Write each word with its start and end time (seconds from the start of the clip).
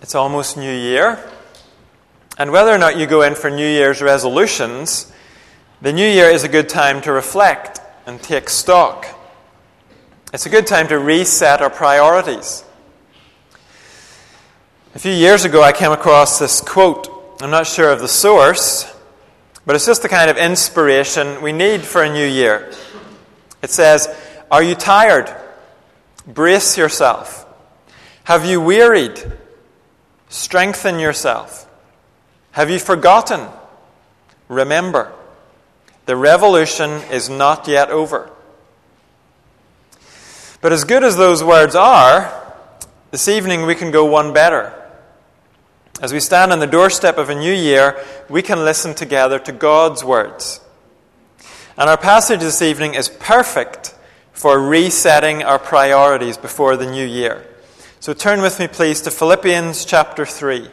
It's 0.00 0.14
almost 0.14 0.56
New 0.56 0.72
Year. 0.72 1.18
And 2.38 2.52
whether 2.52 2.70
or 2.70 2.78
not 2.78 2.96
you 2.96 3.06
go 3.06 3.22
in 3.22 3.34
for 3.34 3.50
New 3.50 3.66
Year's 3.66 4.00
resolutions, 4.00 5.12
the 5.82 5.92
New 5.92 6.06
Year 6.06 6.30
is 6.30 6.44
a 6.44 6.48
good 6.48 6.68
time 6.68 7.02
to 7.02 7.12
reflect 7.12 7.80
and 8.06 8.22
take 8.22 8.48
stock. 8.48 9.06
It's 10.32 10.46
a 10.46 10.50
good 10.50 10.66
time 10.66 10.86
to 10.88 10.98
reset 10.98 11.60
our 11.60 11.70
priorities. 11.70 12.62
A 14.94 15.00
few 15.00 15.12
years 15.12 15.44
ago, 15.44 15.62
I 15.62 15.72
came 15.72 15.90
across 15.90 16.38
this 16.38 16.60
quote. 16.60 17.08
I'm 17.40 17.50
not 17.50 17.66
sure 17.66 17.90
of 17.90 18.00
the 18.00 18.08
source, 18.08 18.92
but 19.66 19.74
it's 19.74 19.86
just 19.86 20.02
the 20.02 20.08
kind 20.08 20.30
of 20.30 20.36
inspiration 20.36 21.42
we 21.42 21.52
need 21.52 21.82
for 21.82 22.04
a 22.04 22.12
new 22.12 22.26
year. 22.26 22.72
It 23.62 23.70
says, 23.70 24.08
Are 24.50 24.62
you 24.62 24.76
tired? 24.76 25.34
Brace 26.26 26.78
yourself. 26.78 27.46
Have 28.24 28.44
you 28.44 28.60
wearied? 28.60 29.20
Strengthen 30.28 30.98
yourself. 30.98 31.68
Have 32.52 32.70
you 32.70 32.78
forgotten? 32.78 33.48
Remember. 34.48 35.12
The 36.06 36.16
revolution 36.16 36.90
is 37.10 37.28
not 37.28 37.68
yet 37.68 37.90
over. 37.90 38.30
But 40.60 40.72
as 40.72 40.84
good 40.84 41.04
as 41.04 41.16
those 41.16 41.44
words 41.44 41.74
are, 41.74 42.54
this 43.10 43.28
evening 43.28 43.64
we 43.64 43.74
can 43.74 43.90
go 43.90 44.04
one 44.04 44.32
better. 44.32 44.74
As 46.00 46.12
we 46.12 46.20
stand 46.20 46.52
on 46.52 46.60
the 46.60 46.66
doorstep 46.66 47.18
of 47.18 47.30
a 47.30 47.34
new 47.34 47.52
year, 47.52 48.04
we 48.28 48.42
can 48.42 48.64
listen 48.64 48.94
together 48.94 49.38
to 49.40 49.52
God's 49.52 50.04
words. 50.04 50.60
And 51.76 51.88
our 51.88 51.96
passage 51.96 52.40
this 52.40 52.62
evening 52.62 52.94
is 52.94 53.08
perfect 53.08 53.94
for 54.32 54.60
resetting 54.60 55.42
our 55.42 55.58
priorities 55.58 56.36
before 56.36 56.76
the 56.76 56.90
new 56.90 57.06
year. 57.06 57.44
So 58.00 58.14
turn 58.14 58.40
with 58.42 58.60
me, 58.60 58.68
please, 58.68 59.00
to 59.02 59.10
Philippians 59.10 59.84
chapter 59.84 60.24
3. 60.24 60.68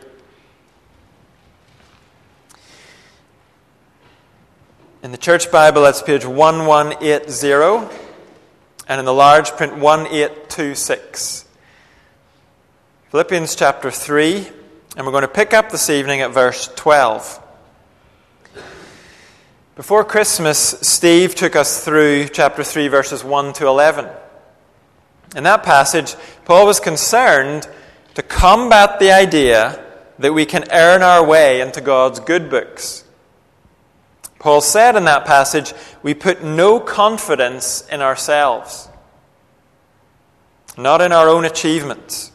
In 5.01 5.11
the 5.11 5.17
Church 5.17 5.51
Bible, 5.51 5.81
that's 5.81 6.03
page 6.03 6.23
1180, 6.23 7.95
and 8.87 8.99
in 8.99 9.05
the 9.05 9.13
large 9.13 9.49
print, 9.53 9.73
1826. 9.73 11.45
Philippians 13.09 13.55
chapter 13.55 13.89
3, 13.89 14.47
and 14.95 15.05
we're 15.07 15.11
going 15.11 15.23
to 15.23 15.27
pick 15.27 15.51
up 15.51 15.71
this 15.71 15.89
evening 15.89 16.21
at 16.21 16.31
verse 16.31 16.71
12. 16.75 17.41
Before 19.75 20.03
Christmas, 20.03 20.59
Steve 20.81 21.33
took 21.33 21.55
us 21.55 21.83
through 21.83 22.27
chapter 22.27 22.63
3, 22.63 22.87
verses 22.87 23.23
1 23.23 23.53
to 23.53 23.65
11. 23.65 24.09
In 25.35 25.43
that 25.43 25.63
passage, 25.63 26.15
Paul 26.45 26.65
was 26.65 26.79
concerned 26.79 27.67
to 28.13 28.23
combat 28.23 28.99
the 28.99 29.11
idea 29.11 29.83
that 30.17 30.33
we 30.33 30.45
can 30.45 30.63
earn 30.71 31.03
our 31.03 31.25
way 31.25 31.59
into 31.59 31.81
God's 31.81 32.21
good 32.21 32.49
books. 32.49 33.03
Paul 34.39 34.61
said 34.61 34.95
in 34.95 35.03
that 35.05 35.25
passage, 35.25 35.73
we 36.01 36.13
put 36.13 36.43
no 36.43 36.79
confidence 36.79 37.85
in 37.91 38.01
ourselves, 38.01 38.87
not 40.77 41.01
in 41.01 41.11
our 41.11 41.27
own 41.27 41.43
achievements. 41.43 42.31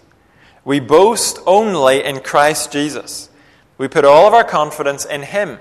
We 0.64 0.80
boast 0.80 1.38
only 1.46 2.04
in 2.04 2.20
Christ 2.20 2.70
Jesus. 2.70 3.30
We 3.78 3.88
put 3.88 4.04
all 4.04 4.26
of 4.26 4.34
our 4.34 4.44
confidence 4.44 5.06
in 5.06 5.22
Him. 5.22 5.58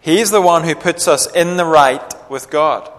He's 0.00 0.30
the 0.30 0.40
one 0.40 0.64
who 0.64 0.74
puts 0.74 1.06
us 1.06 1.30
in 1.30 1.58
the 1.58 1.66
right 1.66 2.30
with 2.30 2.48
God. 2.48 2.90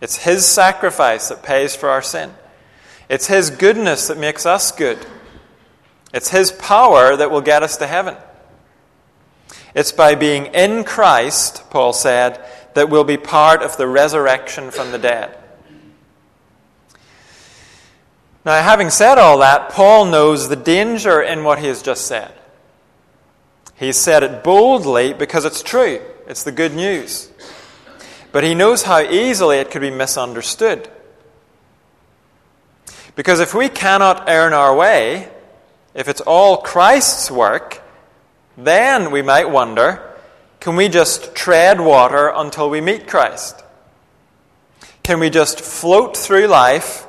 It's 0.00 0.16
His 0.16 0.46
sacrifice 0.46 1.28
that 1.28 1.42
pays 1.42 1.74
for 1.74 1.88
our 1.88 2.02
sin. 2.02 2.34
It's 3.08 3.26
His 3.26 3.50
goodness 3.50 4.08
that 4.08 4.18
makes 4.18 4.46
us 4.46 4.70
good. 4.72 4.98
It's 6.12 6.30
His 6.30 6.52
power 6.52 7.16
that 7.16 7.30
will 7.30 7.40
get 7.40 7.62
us 7.62 7.76
to 7.78 7.86
heaven. 7.86 8.16
It's 9.74 9.92
by 9.92 10.14
being 10.14 10.46
in 10.46 10.84
Christ, 10.84 11.68
Paul 11.70 11.92
said, 11.92 12.44
that 12.74 12.90
we'll 12.90 13.04
be 13.04 13.16
part 13.16 13.62
of 13.62 13.76
the 13.76 13.86
resurrection 13.86 14.70
from 14.70 14.92
the 14.92 14.98
dead. 14.98 15.36
Now, 18.44 18.62
having 18.62 18.88
said 18.90 19.18
all 19.18 19.38
that, 19.38 19.68
Paul 19.70 20.06
knows 20.06 20.48
the 20.48 20.56
danger 20.56 21.20
in 21.20 21.44
what 21.44 21.58
he 21.58 21.66
has 21.66 21.82
just 21.82 22.06
said. 22.06 22.32
He 23.74 23.92
said 23.92 24.22
it 24.22 24.42
boldly 24.42 25.12
because 25.12 25.44
it's 25.44 25.62
true, 25.62 26.00
it's 26.26 26.44
the 26.44 26.52
good 26.52 26.74
news. 26.74 27.30
But 28.32 28.44
he 28.44 28.54
knows 28.54 28.82
how 28.82 29.00
easily 29.00 29.58
it 29.58 29.70
could 29.70 29.80
be 29.80 29.90
misunderstood. 29.90 30.88
Because 33.16 33.40
if 33.40 33.54
we 33.54 33.68
cannot 33.68 34.28
earn 34.28 34.52
our 34.52 34.76
way, 34.76 35.28
if 35.94 36.08
it's 36.08 36.20
all 36.20 36.58
Christ's 36.58 37.30
work, 37.30 37.82
then 38.56 39.10
we 39.10 39.22
might 39.22 39.50
wonder 39.50 40.04
can 40.60 40.76
we 40.76 40.88
just 40.88 41.34
tread 41.34 41.80
water 41.80 42.32
until 42.34 42.68
we 42.68 42.80
meet 42.80 43.06
Christ? 43.06 43.62
Can 45.02 45.20
we 45.20 45.30
just 45.30 45.60
float 45.60 46.16
through 46.16 46.46
life 46.46 47.06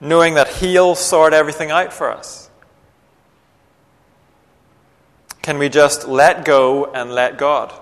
knowing 0.00 0.34
that 0.34 0.48
He'll 0.48 0.94
sort 0.94 1.32
everything 1.32 1.70
out 1.70 1.92
for 1.92 2.10
us? 2.10 2.50
Can 5.42 5.58
we 5.58 5.68
just 5.68 6.06
let 6.06 6.44
go 6.44 6.84
and 6.86 7.12
let 7.12 7.38
God, 7.38 7.72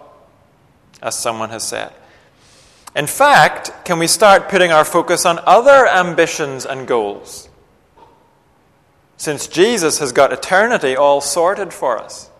as 1.02 1.18
someone 1.18 1.50
has 1.50 1.64
said? 1.64 1.92
In 2.94 3.06
fact, 3.06 3.84
can 3.84 3.98
we 3.98 4.06
start 4.06 4.48
putting 4.48 4.72
our 4.72 4.84
focus 4.84 5.24
on 5.26 5.40
other 5.44 5.86
ambitions 5.86 6.66
and 6.66 6.86
goals? 6.86 7.48
Since 9.16 9.46
Jesus 9.48 9.98
has 9.98 10.12
got 10.12 10.32
eternity 10.32 10.96
all 10.96 11.20
sorted 11.20 11.72
for 11.72 11.98
us. 11.98 12.30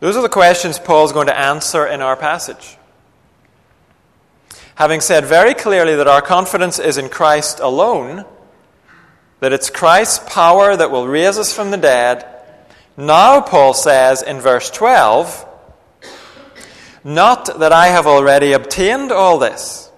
Those 0.00 0.16
are 0.16 0.22
the 0.22 0.28
questions 0.28 0.78
Paul's 0.78 1.12
going 1.12 1.26
to 1.26 1.38
answer 1.38 1.86
in 1.86 2.00
our 2.00 2.16
passage. 2.16 2.76
Having 4.76 5.00
said 5.00 5.24
very 5.24 5.54
clearly 5.54 5.96
that 5.96 6.06
our 6.06 6.22
confidence 6.22 6.78
is 6.78 6.98
in 6.98 7.08
Christ 7.08 7.58
alone, 7.58 8.24
that 9.40 9.52
it's 9.52 9.70
Christ's 9.70 10.32
power 10.32 10.76
that 10.76 10.90
will 10.90 11.08
raise 11.08 11.36
us 11.36 11.52
from 11.52 11.70
the 11.72 11.76
dead 11.76 12.38
now, 13.00 13.40
Paul 13.40 13.74
says 13.74 14.24
in 14.24 14.40
verse 14.40 14.70
12, 14.70 15.46
Not 17.04 17.58
that 17.58 17.72
I 17.72 17.88
have 17.88 18.06
already 18.06 18.52
obtained 18.52 19.12
all 19.12 19.38
this, 19.38 19.90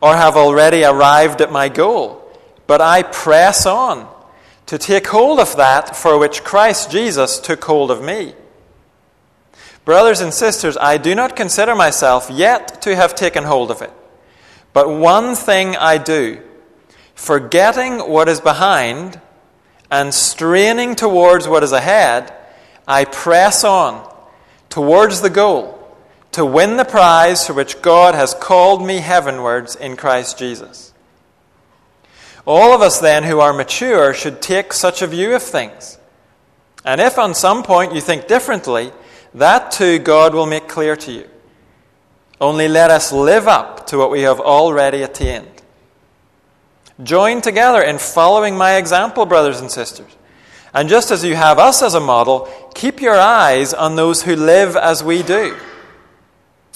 or 0.00 0.16
have 0.16 0.36
already 0.36 0.84
arrived 0.84 1.40
at 1.40 1.52
my 1.52 1.68
goal, 1.68 2.20
but 2.66 2.80
I 2.80 3.02
press 3.02 3.66
on 3.66 4.08
to 4.66 4.78
take 4.78 5.06
hold 5.06 5.38
of 5.38 5.56
that 5.56 5.96
for 5.96 6.18
which 6.18 6.44
Christ 6.44 6.90
Jesus 6.90 7.38
took 7.38 7.64
hold 7.64 7.90
of 7.90 8.02
me. 8.02 8.34
Brothers 9.84 10.20
and 10.20 10.32
sisters, 10.32 10.76
I 10.78 10.96
do 10.96 11.14
not 11.14 11.36
consider 11.36 11.74
myself 11.74 12.30
yet 12.30 12.80
to 12.82 12.96
have 12.96 13.14
taken 13.14 13.44
hold 13.44 13.70
of 13.70 13.82
it. 13.82 13.92
But 14.72 14.88
one 14.88 15.34
thing 15.34 15.76
I 15.76 15.98
do, 15.98 16.42
forgetting 17.14 17.98
what 17.98 18.28
is 18.28 18.40
behind 18.40 19.20
and 19.90 20.12
straining 20.12 20.96
towards 20.96 21.46
what 21.46 21.62
is 21.62 21.72
ahead, 21.72 22.32
I 22.88 23.04
press 23.04 23.62
on 23.62 24.10
towards 24.68 25.20
the 25.20 25.30
goal 25.30 25.73
to 26.34 26.44
win 26.44 26.76
the 26.76 26.84
prize 26.84 27.46
for 27.46 27.52
which 27.52 27.80
God 27.80 28.16
has 28.16 28.34
called 28.34 28.84
me 28.84 28.96
heavenwards 28.96 29.76
in 29.76 29.96
Christ 29.96 30.36
Jesus. 30.36 30.92
All 32.44 32.74
of 32.74 32.82
us, 32.82 32.98
then, 32.98 33.22
who 33.22 33.38
are 33.38 33.52
mature, 33.52 34.12
should 34.12 34.42
take 34.42 34.72
such 34.72 35.00
a 35.00 35.06
view 35.06 35.36
of 35.36 35.44
things. 35.44 35.96
And 36.84 37.00
if 37.00 37.20
on 37.20 37.34
some 37.34 37.62
point 37.62 37.94
you 37.94 38.00
think 38.00 38.26
differently, 38.26 38.90
that 39.34 39.70
too 39.70 40.00
God 40.00 40.34
will 40.34 40.46
make 40.46 40.66
clear 40.66 40.96
to 40.96 41.12
you. 41.12 41.28
Only 42.40 42.66
let 42.66 42.90
us 42.90 43.12
live 43.12 43.46
up 43.46 43.86
to 43.86 43.96
what 43.96 44.10
we 44.10 44.22
have 44.22 44.40
already 44.40 45.02
attained. 45.02 45.62
Join 47.00 47.42
together 47.42 47.80
in 47.80 47.98
following 47.98 48.56
my 48.56 48.74
example, 48.74 49.24
brothers 49.24 49.60
and 49.60 49.70
sisters. 49.70 50.10
And 50.74 50.88
just 50.88 51.12
as 51.12 51.22
you 51.22 51.36
have 51.36 51.60
us 51.60 51.80
as 51.80 51.94
a 51.94 52.00
model, 52.00 52.48
keep 52.74 53.00
your 53.00 53.14
eyes 53.14 53.72
on 53.72 53.94
those 53.94 54.24
who 54.24 54.34
live 54.34 54.74
as 54.74 55.04
we 55.04 55.22
do. 55.22 55.56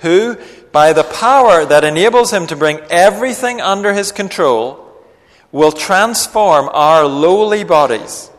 who, 0.00 0.36
by 0.72 0.92
the 0.92 1.04
power 1.04 1.64
that 1.64 1.84
enables 1.84 2.32
him 2.32 2.46
to 2.46 2.56
bring 2.56 2.78
everything 2.90 3.60
under 3.60 3.92
his 3.94 4.12
control, 4.12 4.86
will 5.52 5.72
transform 5.72 6.68
our 6.72 7.06
lowly 7.06 7.64
bodies 7.64 8.30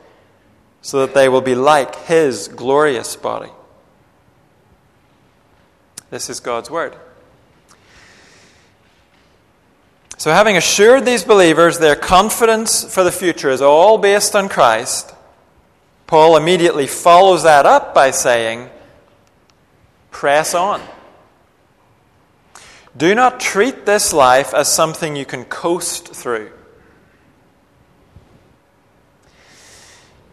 so 0.82 1.06
that 1.06 1.14
they 1.14 1.30
will 1.30 1.42
be 1.42 1.56
like 1.56 1.96
his 2.06 2.48
glorious 2.48 3.16
body. 3.16 3.52
This 6.10 6.30
is 6.30 6.40
God's 6.40 6.70
word. 6.70 6.96
So, 10.18 10.32
having 10.32 10.56
assured 10.56 11.06
these 11.06 11.24
believers 11.24 11.80
their 11.80 11.96
confidence 11.96 12.84
for 12.84 13.04
the 13.04 13.12
future 13.12 13.50
is 13.50 13.62
all 13.62 13.98
based 13.98 14.36
on 14.36 14.50
Christ, 14.50 15.16
Paul 16.06 16.38
immediately 16.38 16.86
follows 16.86 17.44
that 17.44 17.66
up 17.66 17.96
by 17.96 18.12
saying, 18.12 18.70
Press 20.12 20.54
on. 20.54 20.82
Do 22.96 23.16
not 23.16 23.40
treat 23.40 23.86
this 23.86 24.12
life 24.12 24.54
as 24.54 24.72
something 24.72 25.16
you 25.16 25.26
can 25.26 25.46
coast 25.46 26.14
through. 26.14 26.52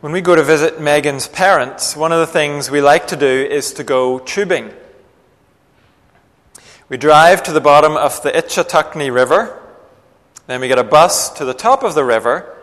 When 0.01 0.13
we 0.13 0.21
go 0.21 0.35
to 0.35 0.43
visit 0.43 0.81
Megan's 0.81 1.29
parents, 1.29 1.97
one 1.97 2.13
of 2.13 2.21
the 2.21 2.27
things 2.27 2.71
we 2.71 2.81
like 2.81 3.09
to 3.09 3.17
do 3.17 3.27
is 3.27 3.73
to 3.75 3.85
go 3.85 4.19
tubing. 4.19 4.73
We 6.89 6.97
drive 6.97 7.43
to 7.45 7.53
the 7.53 7.61
bottom 7.61 7.97
of 7.97 8.23
the 8.23 8.31
Ichetucknee 8.31 9.13
River, 9.13 9.61
then 10.47 10.61
we 10.61 10.69
get 10.69 10.79
a 10.79 10.85
bus 10.85 11.31
to 11.35 11.45
the 11.45 11.53
top 11.53 11.83
of 11.83 11.95
the 11.95 12.05
river, 12.05 12.57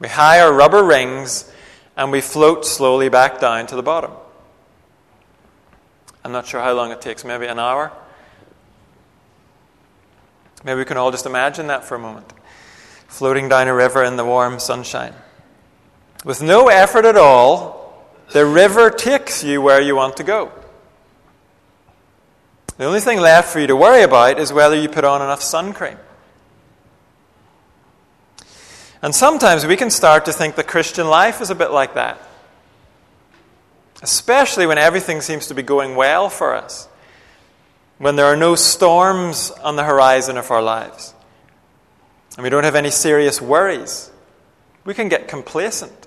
we 0.00 0.08
hire 0.08 0.52
rubber 0.52 0.82
rings, 0.82 1.50
and 1.96 2.10
we 2.10 2.20
float 2.20 2.64
slowly 2.66 3.08
back 3.08 3.40
down 3.40 3.66
to 3.68 3.76
the 3.76 3.82
bottom. 3.82 4.10
I'm 6.24 6.32
not 6.32 6.46
sure 6.46 6.60
how 6.60 6.72
long 6.72 6.92
it 6.92 7.00
takes, 7.00 7.24
maybe 7.24 7.46
an 7.46 7.58
hour. 7.58 7.92
Maybe 10.64 10.78
we 10.78 10.84
can 10.84 10.96
all 10.96 11.10
just 11.10 11.26
imagine 11.26 11.68
that 11.68 11.84
for 11.84 11.94
a 11.94 11.98
moment. 11.98 12.32
Floating 13.06 13.48
down 13.48 13.68
a 13.68 13.74
river 13.74 14.02
in 14.02 14.16
the 14.16 14.24
warm 14.24 14.58
sunshine. 14.58 15.14
With 16.24 16.42
no 16.42 16.68
effort 16.68 17.04
at 17.04 17.16
all, 17.16 18.08
the 18.32 18.44
river 18.44 18.90
takes 18.90 19.44
you 19.44 19.62
where 19.62 19.80
you 19.80 19.94
want 19.94 20.16
to 20.16 20.24
go. 20.24 20.52
The 22.76 22.84
only 22.84 23.00
thing 23.00 23.20
left 23.20 23.52
for 23.52 23.60
you 23.60 23.66
to 23.68 23.76
worry 23.76 24.02
about 24.02 24.38
is 24.38 24.52
whether 24.52 24.74
you 24.74 24.88
put 24.88 25.04
on 25.04 25.22
enough 25.22 25.42
sun 25.42 25.72
cream. 25.72 25.96
And 29.00 29.14
sometimes 29.14 29.64
we 29.64 29.76
can 29.76 29.90
start 29.90 30.24
to 30.24 30.32
think 30.32 30.56
the 30.56 30.64
Christian 30.64 31.08
life 31.08 31.40
is 31.40 31.50
a 31.50 31.54
bit 31.54 31.70
like 31.70 31.94
that. 31.94 32.20
Especially 34.02 34.66
when 34.66 34.78
everything 34.78 35.20
seems 35.20 35.46
to 35.48 35.54
be 35.54 35.62
going 35.62 35.94
well 35.94 36.28
for 36.28 36.54
us 36.54 36.87
when 37.98 38.14
there 38.16 38.26
are 38.26 38.36
no 38.36 38.54
storms 38.54 39.50
on 39.50 39.76
the 39.76 39.84
horizon 39.84 40.36
of 40.36 40.50
our 40.50 40.62
lives, 40.62 41.14
and 42.36 42.44
we 42.44 42.50
don't 42.50 42.64
have 42.64 42.76
any 42.76 42.90
serious 42.90 43.42
worries, 43.42 44.10
we 44.84 44.94
can 44.94 45.08
get 45.08 45.28
complacent. 45.28 46.06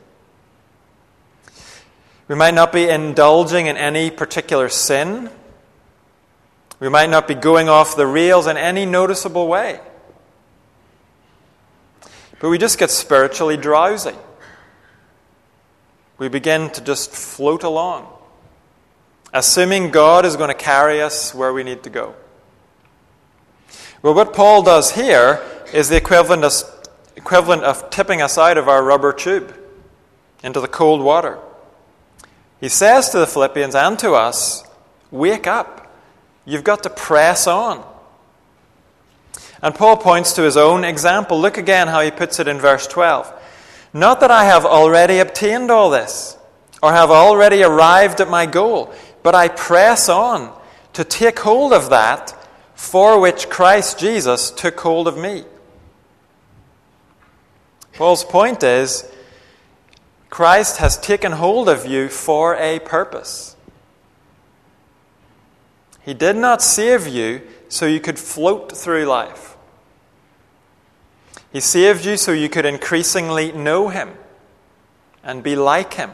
We 2.27 2.35
might 2.35 2.53
not 2.53 2.71
be 2.71 2.87
indulging 2.87 3.67
in 3.67 3.75
any 3.75 4.09
particular 4.09 4.69
sin. 4.69 5.29
We 6.79 6.87
might 6.87 7.09
not 7.09 7.27
be 7.27 7.35
going 7.35 7.67
off 7.67 7.97
the 7.97 8.07
rails 8.07 8.47
in 8.47 8.55
any 8.55 8.85
noticeable 8.85 9.49
way. 9.49 9.81
But 12.39 12.49
we 12.49 12.57
just 12.57 12.79
get 12.79 12.89
spiritually 12.89 13.57
drowsy. 13.57 14.15
We 16.17 16.29
begin 16.29 16.69
to 16.69 16.81
just 16.81 17.11
float 17.11 17.63
along 17.63 18.07
assuming 19.33 19.91
God 19.91 20.25
is 20.25 20.35
going 20.35 20.49
to 20.49 20.53
carry 20.53 21.01
us 21.01 21.33
where 21.33 21.53
we 21.53 21.63
need 21.63 21.83
to 21.83 21.89
go. 21.89 22.15
Well, 24.01 24.13
what 24.13 24.33
Paul 24.33 24.63
does 24.63 24.91
here 24.91 25.41
is 25.73 25.89
the 25.89 25.97
equivalent 25.97 26.43
of, 26.43 26.53
equivalent 27.15 27.63
of 27.63 27.89
tipping 27.89 28.21
us 28.21 28.37
out 28.37 28.57
of 28.57 28.67
our 28.67 28.83
rubber 28.83 29.13
tube 29.13 29.55
into 30.43 30.59
the 30.59 30.67
cold 30.67 31.01
water. 31.01 31.37
He 32.59 32.69
says 32.69 33.09
to 33.09 33.19
the 33.19 33.27
Philippians 33.27 33.75
and 33.75 33.97
to 33.99 34.13
us, 34.13 34.63
Wake 35.11 35.45
up. 35.45 35.93
You've 36.45 36.63
got 36.63 36.83
to 36.83 36.89
press 36.89 37.45
on. 37.45 37.85
And 39.61 39.75
Paul 39.75 39.97
points 39.97 40.33
to 40.33 40.41
his 40.41 40.57
own 40.57 40.83
example. 40.83 41.39
Look 41.39 41.57
again 41.57 41.87
how 41.87 42.01
he 42.01 42.09
puts 42.09 42.39
it 42.39 42.47
in 42.47 42.59
verse 42.59 42.87
12. 42.87 43.31
Not 43.93 44.21
that 44.21 44.31
I 44.31 44.45
have 44.45 44.65
already 44.65 45.19
obtained 45.19 45.69
all 45.69 45.89
this, 45.89 46.37
or 46.81 46.91
have 46.91 47.11
already 47.11 47.61
arrived 47.61 48.21
at 48.21 48.29
my 48.29 48.45
goal 48.45 48.93
but 49.23 49.35
I 49.35 49.47
press 49.47 50.09
on 50.09 50.53
to 50.93 51.03
take 51.03 51.39
hold 51.39 51.73
of 51.73 51.89
that 51.89 52.35
for 52.75 53.19
which 53.19 53.49
Christ 53.49 53.99
Jesus 53.99 54.51
took 54.51 54.79
hold 54.79 55.07
of 55.07 55.17
me. 55.17 55.43
Paul's 57.93 58.23
point 58.23 58.63
is 58.63 59.09
Christ 60.29 60.77
has 60.77 60.97
taken 60.97 61.33
hold 61.33 61.69
of 61.69 61.85
you 61.85 62.07
for 62.09 62.55
a 62.55 62.79
purpose. 62.79 63.55
He 66.03 66.13
did 66.13 66.35
not 66.35 66.61
save 66.61 67.07
you 67.07 67.41
so 67.69 67.85
you 67.85 67.99
could 67.99 68.17
float 68.17 68.75
through 68.75 69.05
life. 69.05 69.55
He 71.51 71.59
saved 71.59 72.05
you 72.05 72.17
so 72.17 72.31
you 72.31 72.49
could 72.49 72.65
increasingly 72.65 73.51
know 73.51 73.89
Him 73.89 74.11
and 75.23 75.43
be 75.43 75.55
like 75.55 75.93
Him. 75.93 76.11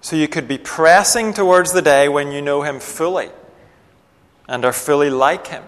So 0.00 0.16
you 0.16 0.28
could 0.28 0.48
be 0.48 0.58
pressing 0.58 1.32
towards 1.32 1.72
the 1.72 1.82
day 1.82 2.08
when 2.08 2.32
you 2.32 2.40
know 2.40 2.62
Him 2.62 2.80
fully 2.80 3.30
and 4.48 4.64
are 4.64 4.72
fully 4.72 5.10
like 5.10 5.48
Him. 5.48 5.62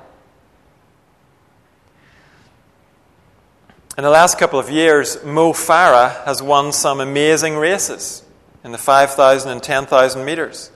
In 3.98 4.04
the 4.04 4.10
last 4.10 4.38
couple 4.38 4.58
of 4.58 4.70
years, 4.70 5.22
Mo 5.22 5.52
Farah 5.52 6.24
has 6.24 6.42
won 6.42 6.72
some 6.72 6.98
amazing 7.00 7.56
races 7.56 8.24
in 8.64 8.72
the 8.72 8.78
5,000 8.78 9.50
and 9.50 9.62
10,000 9.62 10.24
meters. 10.24 10.70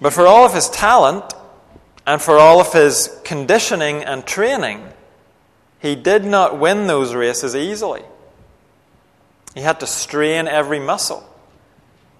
But 0.00 0.14
for 0.14 0.26
all 0.26 0.46
of 0.46 0.54
his 0.54 0.70
talent 0.70 1.34
and 2.06 2.20
for 2.20 2.38
all 2.38 2.60
of 2.60 2.72
his 2.72 3.20
conditioning 3.24 4.04
and 4.04 4.26
training, 4.26 4.88
he 5.80 5.94
did 5.94 6.24
not 6.24 6.58
win 6.58 6.86
those 6.86 7.14
races 7.14 7.54
easily. 7.54 8.02
He 9.56 9.62
had 9.62 9.80
to 9.80 9.86
strain 9.86 10.48
every 10.48 10.78
muscle. 10.78 11.26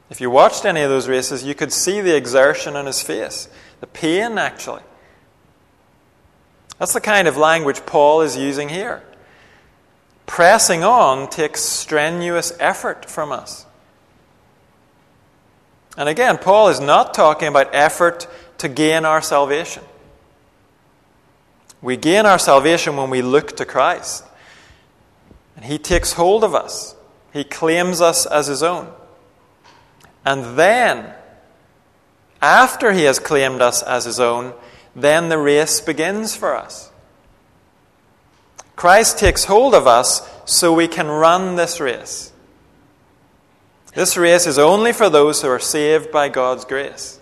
If 0.08 0.22
you 0.22 0.30
watched 0.30 0.64
any 0.64 0.80
of 0.80 0.88
those 0.88 1.06
races, 1.06 1.44
you 1.44 1.54
could 1.54 1.70
see 1.70 2.00
the 2.00 2.16
exertion 2.16 2.76
on 2.76 2.86
his 2.86 3.02
face, 3.02 3.50
the 3.80 3.86
pain, 3.86 4.38
actually. 4.38 4.80
That's 6.78 6.94
the 6.94 7.00
kind 7.02 7.28
of 7.28 7.36
language 7.36 7.84
Paul 7.84 8.22
is 8.22 8.38
using 8.38 8.70
here. 8.70 9.02
Pressing 10.24 10.82
on 10.82 11.28
takes 11.28 11.60
strenuous 11.60 12.54
effort 12.58 13.04
from 13.04 13.32
us. 13.32 13.66
And 15.98 16.08
again, 16.08 16.38
Paul 16.38 16.68
is 16.68 16.80
not 16.80 17.12
talking 17.12 17.48
about 17.48 17.74
effort 17.74 18.26
to 18.58 18.68
gain 18.68 19.04
our 19.04 19.20
salvation. 19.20 19.82
We 21.82 21.98
gain 21.98 22.24
our 22.24 22.38
salvation 22.38 22.96
when 22.96 23.10
we 23.10 23.20
look 23.20 23.58
to 23.58 23.66
Christ. 23.66 24.24
And 25.54 25.66
He 25.66 25.76
takes 25.76 26.14
hold 26.14 26.42
of 26.42 26.54
us. 26.54 26.95
He 27.36 27.44
claims 27.44 28.00
us 28.00 28.24
as 28.24 28.46
his 28.46 28.62
own. 28.62 28.90
And 30.24 30.58
then, 30.58 31.12
after 32.40 32.92
he 32.92 33.02
has 33.02 33.18
claimed 33.18 33.60
us 33.60 33.82
as 33.82 34.06
his 34.06 34.18
own, 34.18 34.54
then 34.94 35.28
the 35.28 35.36
race 35.36 35.82
begins 35.82 36.34
for 36.34 36.56
us. 36.56 36.90
Christ 38.74 39.18
takes 39.18 39.44
hold 39.44 39.74
of 39.74 39.86
us 39.86 40.26
so 40.46 40.72
we 40.72 40.88
can 40.88 41.08
run 41.08 41.56
this 41.56 41.78
race. 41.78 42.32
This 43.94 44.16
race 44.16 44.46
is 44.46 44.58
only 44.58 44.94
for 44.94 45.10
those 45.10 45.42
who 45.42 45.48
are 45.48 45.58
saved 45.58 46.10
by 46.10 46.30
God's 46.30 46.64
grace. 46.64 47.20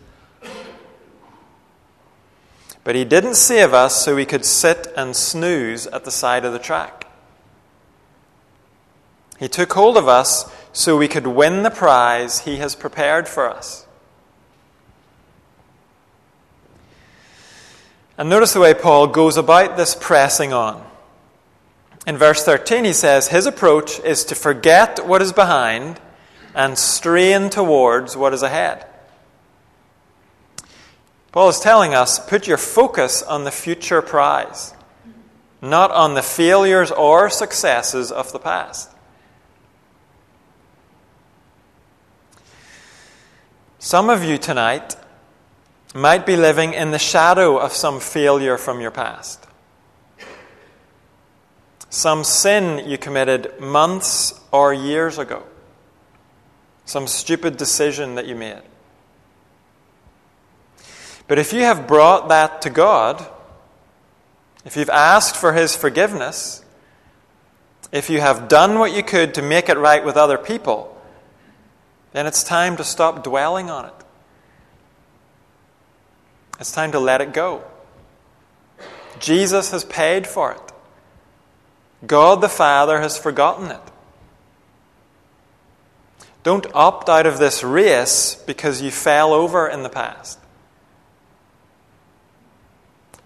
But 2.85 2.95
he 2.95 3.05
didn't 3.05 3.35
save 3.35 3.75
us 3.75 4.05
so 4.05 4.15
we 4.15 4.27
could 4.27 4.45
sit 4.45 4.87
and 4.97 5.17
snooze 5.17 5.89
at 5.89 6.05
the 6.05 6.13
side 6.13 6.45
of 6.45 6.53
the 6.53 6.61
track. 6.61 7.05
He 9.39 9.49
took 9.49 9.73
hold 9.73 9.97
of 9.97 10.09
us 10.09 10.51
so 10.73 10.97
we 10.97 11.09
could 11.09 11.27
win 11.27 11.63
the 11.63 11.71
prize 11.71 12.41
He 12.41 12.57
has 12.57 12.75
prepared 12.75 13.29
for 13.29 13.49
us. 13.49 13.87
And 18.17 18.29
notice 18.29 18.53
the 18.53 18.61
way 18.61 18.75
Paul 18.75 19.09
goes 19.09 19.37
about 19.37 19.77
this 19.77 19.97
pressing 19.99 20.53
on. 20.53 20.85
In 22.07 22.17
verse 22.17 22.45
13, 22.45 22.85
he 22.85 22.93
says, 22.93 23.29
His 23.29 23.47
approach 23.47 23.99
is 24.01 24.25
to 24.27 24.35
forget 24.35 25.07
what 25.07 25.23
is 25.23 25.33
behind 25.33 26.01
and 26.55 26.79
strain 26.79 27.51
towards 27.51 28.17
what 28.17 28.33
is 28.33 28.43
ahead. 28.43 28.87
Paul 31.33 31.49
is 31.49 31.59
telling 31.59 31.95
us 31.95 32.25
put 32.25 32.47
your 32.47 32.59
focus 32.59 33.23
on 33.23 33.43
the 33.43 33.51
future 33.51 34.01
prize, 34.01 34.75
not 35.61 35.91
on 35.91 36.15
the 36.15 36.23
failures 36.23 36.93
or 36.93 37.29
successes 37.29 38.13
of 38.13 38.31
the 38.31 38.39
past. 38.39 38.94
Some 43.85 44.09
of 44.09 44.25
you 44.25 44.39
tonight 44.39 44.97
might 45.95 46.25
be 46.25 46.37
living 46.37 46.73
in 46.73 46.91
the 46.91 46.99
shadow 46.99 47.59
of 47.59 47.75
some 47.75 48.01
failure 48.01 48.57
from 48.57 48.81
your 48.81 48.91
past. 48.91 49.47
Some 51.91 52.25
sin 52.25 52.89
you 52.89 52.97
committed 52.97 53.61
months 53.61 54.41
or 54.51 54.73
years 54.73 55.19
ago. 55.19 55.43
Some 56.87 57.07
stupid 57.07 57.59
decision 57.59 58.15
that 58.15 58.27
you 58.27 58.35
made. 58.35 58.63
But 61.29 61.39
if 61.39 61.53
you 61.53 61.61
have 61.61 61.87
brought 61.87 62.31
that 62.31 62.63
to 62.63 62.71
God, 62.71 63.27
if 64.65 64.79
you've 64.79 64.89
asked 64.89 65.37
for 65.37 65.53
His 65.53 65.77
forgiveness, 65.77 66.65
if 67.93 68.09
you 68.09 68.23
have 68.23 68.49
done 68.49 68.79
what 68.79 68.97
you 68.97 69.03
could 69.03 69.35
to 69.35 69.43
make 69.43 69.69
it 69.69 69.77
right 69.77 70.03
with 70.03 70.17
other 70.17 70.39
people, 70.39 70.94
then 72.15 72.29
it's 72.29 72.45
time 72.45 72.77
to 72.77 72.85
stop 72.85 73.25
dwelling 73.25 73.71
on 73.71 73.87
it. 73.87 74.05
It's 76.61 76.71
time 76.71 76.93
to 76.93 77.01
let 77.01 77.21
it 77.21 77.33
go. 77.33 77.65
Jesus 79.19 79.73
has 79.73 79.85
paid 79.85 80.25
for 80.25 80.53
it. 80.53 80.73
God 82.07 82.41
the 82.41 82.49
Father 82.49 83.01
has 83.01 83.19
forgotten 83.19 83.73
it. 83.73 83.81
Don't 86.45 86.67
opt 86.73 87.09
out 87.09 87.27
of 87.27 87.39
this 87.39 87.65
race 87.65 88.41
because 88.47 88.81
you 88.81 88.93
fell 88.93 89.33
over 89.33 89.67
in 89.67 89.83
the 89.83 89.89
past. 89.89 90.39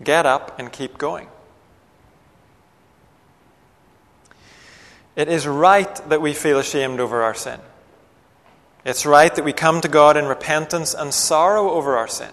Get 0.03 0.25
up 0.25 0.59
and 0.59 0.73
keep 0.73 0.97
going. 0.97 1.29
It 5.15 5.29
is 5.29 5.47
right 5.47 5.95
that 6.09 6.23
we 6.23 6.33
feel 6.33 6.59
ashamed 6.59 7.01
over 7.01 7.23
our 7.23 7.35
sin. 7.35 7.61
It's 8.89 9.05
right 9.05 9.35
that 9.35 9.45
we 9.45 9.53
come 9.53 9.83
to 9.83 9.89
God 9.89 10.17
in 10.17 10.25
repentance 10.25 10.95
and 10.95 11.13
sorrow 11.13 11.73
over 11.73 11.99
our 11.99 12.09
sin. 12.09 12.31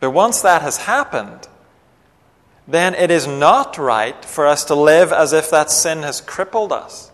But 0.00 0.10
once 0.10 0.42
that 0.42 0.60
has 0.62 0.78
happened, 0.78 1.46
then 2.66 2.96
it 2.96 3.08
is 3.08 3.24
not 3.24 3.78
right 3.78 4.24
for 4.24 4.44
us 4.44 4.64
to 4.64 4.74
live 4.74 5.12
as 5.12 5.32
if 5.32 5.50
that 5.50 5.70
sin 5.70 6.02
has 6.02 6.20
crippled 6.20 6.72
us. 6.72 7.12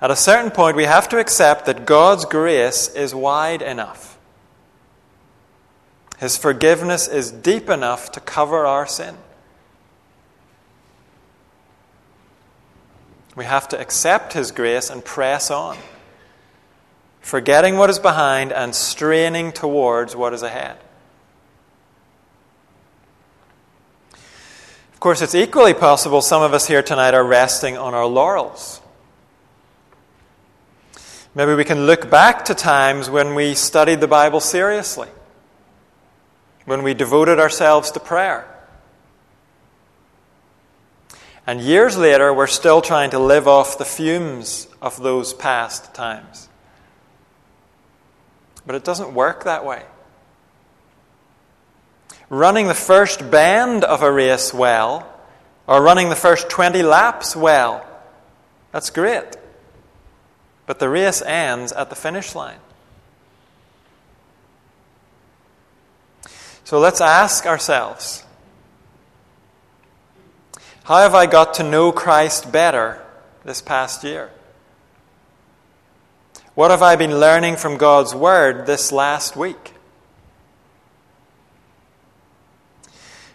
At 0.00 0.12
a 0.12 0.16
certain 0.16 0.52
point, 0.52 0.76
we 0.76 0.84
have 0.84 1.08
to 1.08 1.18
accept 1.18 1.66
that 1.66 1.84
God's 1.84 2.24
grace 2.24 2.88
is 2.90 3.16
wide 3.16 3.62
enough. 3.62 4.16
His 6.18 6.36
forgiveness 6.36 7.08
is 7.08 7.32
deep 7.32 7.68
enough 7.68 8.12
to 8.12 8.20
cover 8.20 8.64
our 8.64 8.86
sin. 8.86 9.16
We 13.38 13.44
have 13.44 13.68
to 13.68 13.80
accept 13.80 14.32
His 14.32 14.50
grace 14.50 14.90
and 14.90 15.04
press 15.04 15.48
on, 15.48 15.78
forgetting 17.20 17.76
what 17.76 17.88
is 17.88 18.00
behind 18.00 18.52
and 18.52 18.74
straining 18.74 19.52
towards 19.52 20.16
what 20.16 20.34
is 20.34 20.42
ahead. 20.42 20.76
Of 24.92 24.98
course, 24.98 25.22
it's 25.22 25.36
equally 25.36 25.72
possible 25.72 26.20
some 26.20 26.42
of 26.42 26.52
us 26.52 26.66
here 26.66 26.82
tonight 26.82 27.14
are 27.14 27.22
resting 27.22 27.76
on 27.78 27.94
our 27.94 28.06
laurels. 28.06 28.80
Maybe 31.32 31.54
we 31.54 31.62
can 31.62 31.86
look 31.86 32.10
back 32.10 32.46
to 32.46 32.56
times 32.56 33.08
when 33.08 33.36
we 33.36 33.54
studied 33.54 34.00
the 34.00 34.08
Bible 34.08 34.40
seriously, 34.40 35.10
when 36.64 36.82
we 36.82 36.92
devoted 36.92 37.38
ourselves 37.38 37.92
to 37.92 38.00
prayer. 38.00 38.57
And 41.48 41.62
years 41.62 41.96
later, 41.96 42.34
we're 42.34 42.46
still 42.46 42.82
trying 42.82 43.08
to 43.12 43.18
live 43.18 43.48
off 43.48 43.78
the 43.78 43.86
fumes 43.86 44.68
of 44.82 45.02
those 45.02 45.32
past 45.32 45.94
times. 45.94 46.46
But 48.66 48.74
it 48.74 48.84
doesn't 48.84 49.14
work 49.14 49.44
that 49.44 49.64
way. 49.64 49.82
Running 52.28 52.66
the 52.66 52.74
first 52.74 53.30
bend 53.30 53.82
of 53.82 54.02
a 54.02 54.12
race 54.12 54.52
well, 54.52 55.10
or 55.66 55.80
running 55.80 56.10
the 56.10 56.16
first 56.16 56.50
20 56.50 56.82
laps 56.82 57.34
well, 57.34 57.82
that's 58.70 58.90
great. 58.90 59.38
But 60.66 60.80
the 60.80 60.90
race 60.90 61.22
ends 61.22 61.72
at 61.72 61.88
the 61.88 61.96
finish 61.96 62.34
line. 62.34 62.60
So 66.64 66.78
let's 66.78 67.00
ask 67.00 67.46
ourselves 67.46 68.22
how 70.88 71.00
have 71.00 71.14
I 71.14 71.26
got 71.26 71.52
to 71.54 71.62
know 71.62 71.92
Christ 71.92 72.50
better 72.50 73.04
this 73.44 73.60
past 73.60 74.02
year? 74.04 74.30
What 76.54 76.70
have 76.70 76.80
I 76.80 76.96
been 76.96 77.20
learning 77.20 77.56
from 77.56 77.76
God's 77.76 78.14
Word 78.14 78.64
this 78.64 78.90
last 78.90 79.36
week? 79.36 79.74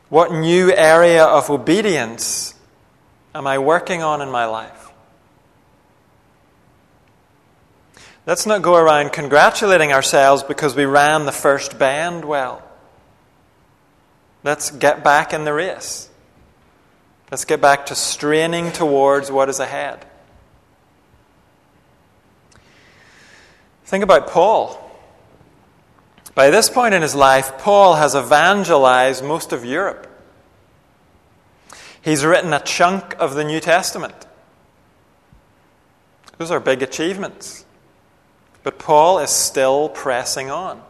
What 0.09 0.31
new 0.31 0.73
area 0.73 1.23
of 1.23 1.51
obedience 1.51 2.55
am 3.35 3.45
I 3.45 3.59
working 3.59 4.01
on 4.01 4.23
in 4.23 4.31
my 4.31 4.45
life? 4.45 4.89
Let's 8.25 8.47
not 8.47 8.63
go 8.63 8.73
around 8.77 9.11
congratulating 9.11 9.93
ourselves 9.93 10.41
because 10.41 10.75
we 10.75 10.85
ran 10.85 11.27
the 11.27 11.31
first 11.31 11.77
band 11.77 12.25
well. 12.25 12.63
Let's 14.43 14.71
get 14.71 15.03
back 15.03 15.33
in 15.33 15.43
the 15.45 15.53
race. 15.53 16.09
Let's 17.33 17.45
get 17.45 17.61
back 17.61 17.87
to 17.87 17.95
straining 17.95 18.71
towards 18.71 19.31
what 19.31 19.49
is 19.49 19.59
ahead. 19.59 20.05
Think 23.85 24.03
about 24.03 24.27
Paul. 24.27 24.79
By 26.35 26.51
this 26.51 26.69
point 26.69 26.93
in 26.93 27.01
his 27.01 27.15
life, 27.15 27.57
Paul 27.57 27.95
has 27.95 28.13
evangelized 28.13 29.23
most 29.23 29.51
of 29.51 29.65
Europe. 29.65 30.05
He's 32.03 32.23
written 32.23 32.53
a 32.53 32.59
chunk 32.59 33.15
of 33.17 33.33
the 33.33 33.43
New 33.43 33.59
Testament. 33.59 34.27
Those 36.37 36.51
are 36.51 36.59
big 36.59 36.83
achievements. 36.83 37.65
But 38.61 38.77
Paul 38.77 39.17
is 39.17 39.31
still 39.31 39.89
pressing 39.89 40.51
on. 40.51 40.83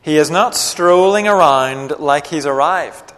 He 0.00 0.16
is 0.18 0.30
not 0.30 0.54
strolling 0.54 1.26
around 1.26 1.98
like 1.98 2.28
he's 2.28 2.46
arrived. 2.46 3.14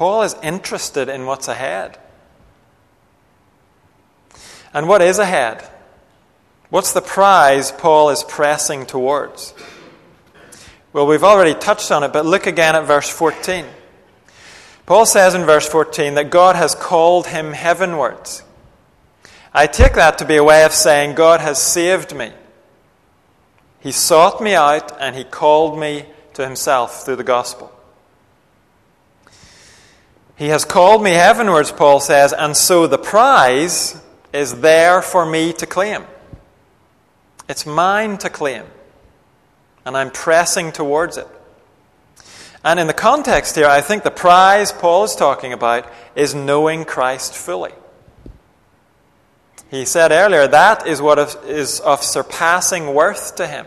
Paul 0.00 0.22
is 0.22 0.34
interested 0.42 1.10
in 1.10 1.26
what's 1.26 1.46
ahead. 1.46 1.98
And 4.72 4.88
what 4.88 5.02
is 5.02 5.18
ahead? 5.18 5.62
What's 6.70 6.94
the 6.94 7.02
prize 7.02 7.70
Paul 7.70 8.08
is 8.08 8.24
pressing 8.24 8.86
towards? 8.86 9.52
Well, 10.94 11.06
we've 11.06 11.22
already 11.22 11.52
touched 11.52 11.92
on 11.92 12.02
it, 12.02 12.14
but 12.14 12.24
look 12.24 12.46
again 12.46 12.76
at 12.76 12.86
verse 12.86 13.10
14. 13.10 13.66
Paul 14.86 15.04
says 15.04 15.34
in 15.34 15.44
verse 15.44 15.68
14 15.68 16.14
that 16.14 16.30
God 16.30 16.56
has 16.56 16.74
called 16.74 17.26
him 17.26 17.52
heavenwards. 17.52 18.42
I 19.52 19.66
take 19.66 19.96
that 19.96 20.16
to 20.16 20.24
be 20.24 20.36
a 20.36 20.42
way 20.42 20.64
of 20.64 20.72
saying 20.72 21.14
God 21.14 21.42
has 21.42 21.60
saved 21.60 22.16
me. 22.16 22.32
He 23.80 23.92
sought 23.92 24.40
me 24.40 24.54
out 24.54 24.98
and 24.98 25.14
he 25.14 25.24
called 25.24 25.78
me 25.78 26.06
to 26.32 26.42
himself 26.42 27.04
through 27.04 27.16
the 27.16 27.22
gospel. 27.22 27.70
He 30.40 30.48
has 30.48 30.64
called 30.64 31.02
me 31.02 31.10
heavenwards, 31.10 31.70
Paul 31.70 32.00
says, 32.00 32.32
and 32.32 32.56
so 32.56 32.86
the 32.86 32.96
prize 32.96 34.00
is 34.32 34.62
there 34.62 35.02
for 35.02 35.26
me 35.26 35.52
to 35.52 35.66
claim. 35.66 36.06
It's 37.46 37.66
mine 37.66 38.16
to 38.16 38.30
claim, 38.30 38.64
and 39.84 39.98
I'm 39.98 40.10
pressing 40.10 40.72
towards 40.72 41.18
it. 41.18 41.28
And 42.64 42.80
in 42.80 42.86
the 42.86 42.94
context 42.94 43.54
here, 43.54 43.66
I 43.66 43.82
think 43.82 44.02
the 44.02 44.10
prize 44.10 44.72
Paul 44.72 45.04
is 45.04 45.14
talking 45.14 45.52
about 45.52 45.86
is 46.16 46.34
knowing 46.34 46.86
Christ 46.86 47.34
fully. 47.34 47.72
He 49.70 49.84
said 49.84 50.10
earlier 50.10 50.48
that 50.48 50.86
is 50.86 51.02
what 51.02 51.18
is 51.44 51.80
of 51.80 52.02
surpassing 52.02 52.94
worth 52.94 53.36
to 53.36 53.46
him. 53.46 53.66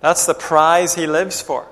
That's 0.00 0.26
the 0.26 0.34
prize 0.34 0.96
he 0.96 1.06
lives 1.06 1.40
for. 1.40 1.66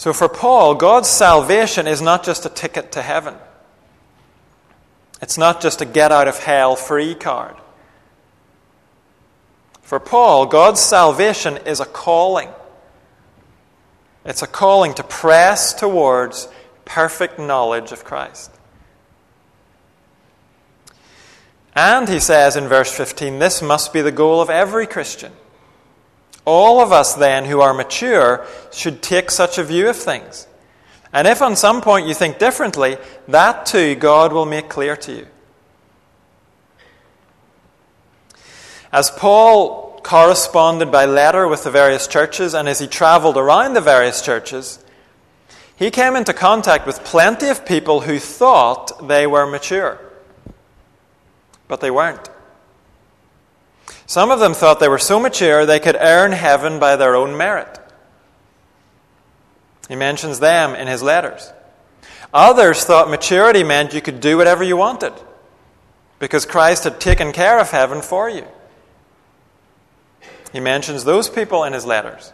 So 0.00 0.14
for 0.14 0.30
Paul, 0.30 0.76
God's 0.76 1.10
salvation 1.10 1.86
is 1.86 2.00
not 2.00 2.24
just 2.24 2.46
a 2.46 2.48
ticket 2.48 2.92
to 2.92 3.02
heaven. 3.02 3.34
It's 5.20 5.36
not 5.36 5.60
just 5.60 5.82
a 5.82 5.84
get 5.84 6.10
out 6.10 6.26
of 6.26 6.38
hell 6.38 6.74
free 6.74 7.14
card. 7.14 7.54
For 9.82 10.00
Paul, 10.00 10.46
God's 10.46 10.80
salvation 10.80 11.58
is 11.66 11.80
a 11.80 11.84
calling. 11.84 12.48
It's 14.24 14.40
a 14.40 14.46
calling 14.46 14.94
to 14.94 15.02
press 15.02 15.74
towards 15.74 16.48
perfect 16.86 17.38
knowledge 17.38 17.92
of 17.92 18.02
Christ. 18.02 18.50
And 21.74 22.08
he 22.08 22.20
says 22.20 22.56
in 22.56 22.68
verse 22.68 22.90
15, 22.90 23.38
this 23.38 23.60
must 23.60 23.92
be 23.92 24.00
the 24.00 24.10
goal 24.10 24.40
of 24.40 24.48
every 24.48 24.86
Christian. 24.86 25.32
All 26.50 26.80
of 26.80 26.90
us, 26.90 27.14
then, 27.14 27.44
who 27.44 27.60
are 27.60 27.72
mature, 27.72 28.44
should 28.72 29.02
take 29.02 29.30
such 29.30 29.56
a 29.56 29.62
view 29.62 29.88
of 29.88 29.96
things. 29.96 30.48
And 31.12 31.28
if 31.28 31.42
on 31.42 31.54
some 31.54 31.80
point 31.80 32.08
you 32.08 32.14
think 32.14 32.40
differently, 32.40 32.96
that 33.28 33.66
too 33.66 33.94
God 33.94 34.32
will 34.32 34.46
make 34.46 34.68
clear 34.68 34.96
to 34.96 35.12
you. 35.12 35.26
As 38.92 39.12
Paul 39.12 40.00
corresponded 40.02 40.90
by 40.90 41.06
letter 41.06 41.46
with 41.46 41.62
the 41.62 41.70
various 41.70 42.08
churches, 42.08 42.52
and 42.52 42.68
as 42.68 42.80
he 42.80 42.88
traveled 42.88 43.36
around 43.36 43.74
the 43.74 43.80
various 43.80 44.20
churches, 44.20 44.84
he 45.76 45.92
came 45.92 46.16
into 46.16 46.32
contact 46.32 46.84
with 46.84 47.04
plenty 47.04 47.48
of 47.48 47.64
people 47.64 48.00
who 48.00 48.18
thought 48.18 49.06
they 49.06 49.24
were 49.24 49.46
mature, 49.46 50.00
but 51.68 51.80
they 51.80 51.92
weren't. 51.92 52.28
Some 54.10 54.32
of 54.32 54.40
them 54.40 54.54
thought 54.54 54.80
they 54.80 54.88
were 54.88 54.98
so 54.98 55.20
mature 55.20 55.64
they 55.64 55.78
could 55.78 55.94
earn 55.94 56.32
heaven 56.32 56.80
by 56.80 56.96
their 56.96 57.14
own 57.14 57.36
merit. 57.36 57.78
He 59.88 59.94
mentions 59.94 60.40
them 60.40 60.74
in 60.74 60.88
his 60.88 61.00
letters. 61.00 61.52
Others 62.34 62.82
thought 62.82 63.08
maturity 63.08 63.62
meant 63.62 63.94
you 63.94 64.00
could 64.00 64.18
do 64.18 64.36
whatever 64.36 64.64
you 64.64 64.76
wanted 64.76 65.12
because 66.18 66.44
Christ 66.44 66.82
had 66.82 66.98
taken 67.00 67.30
care 67.30 67.60
of 67.60 67.70
heaven 67.70 68.02
for 68.02 68.28
you. 68.28 68.44
He 70.52 70.58
mentions 70.58 71.04
those 71.04 71.30
people 71.30 71.62
in 71.62 71.72
his 71.72 71.86
letters. 71.86 72.32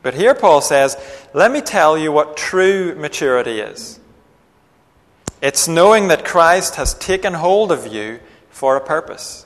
But 0.00 0.14
here 0.14 0.32
Paul 0.32 0.60
says, 0.60 0.96
let 1.34 1.50
me 1.50 1.60
tell 1.60 1.98
you 1.98 2.12
what 2.12 2.36
true 2.36 2.94
maturity 2.94 3.58
is. 3.58 3.98
It's 5.42 5.66
knowing 5.66 6.06
that 6.06 6.24
Christ 6.24 6.76
has 6.76 6.94
taken 6.94 7.34
hold 7.34 7.72
of 7.72 7.88
you 7.88 8.20
for 8.50 8.76
a 8.76 8.80
purpose. 8.80 9.44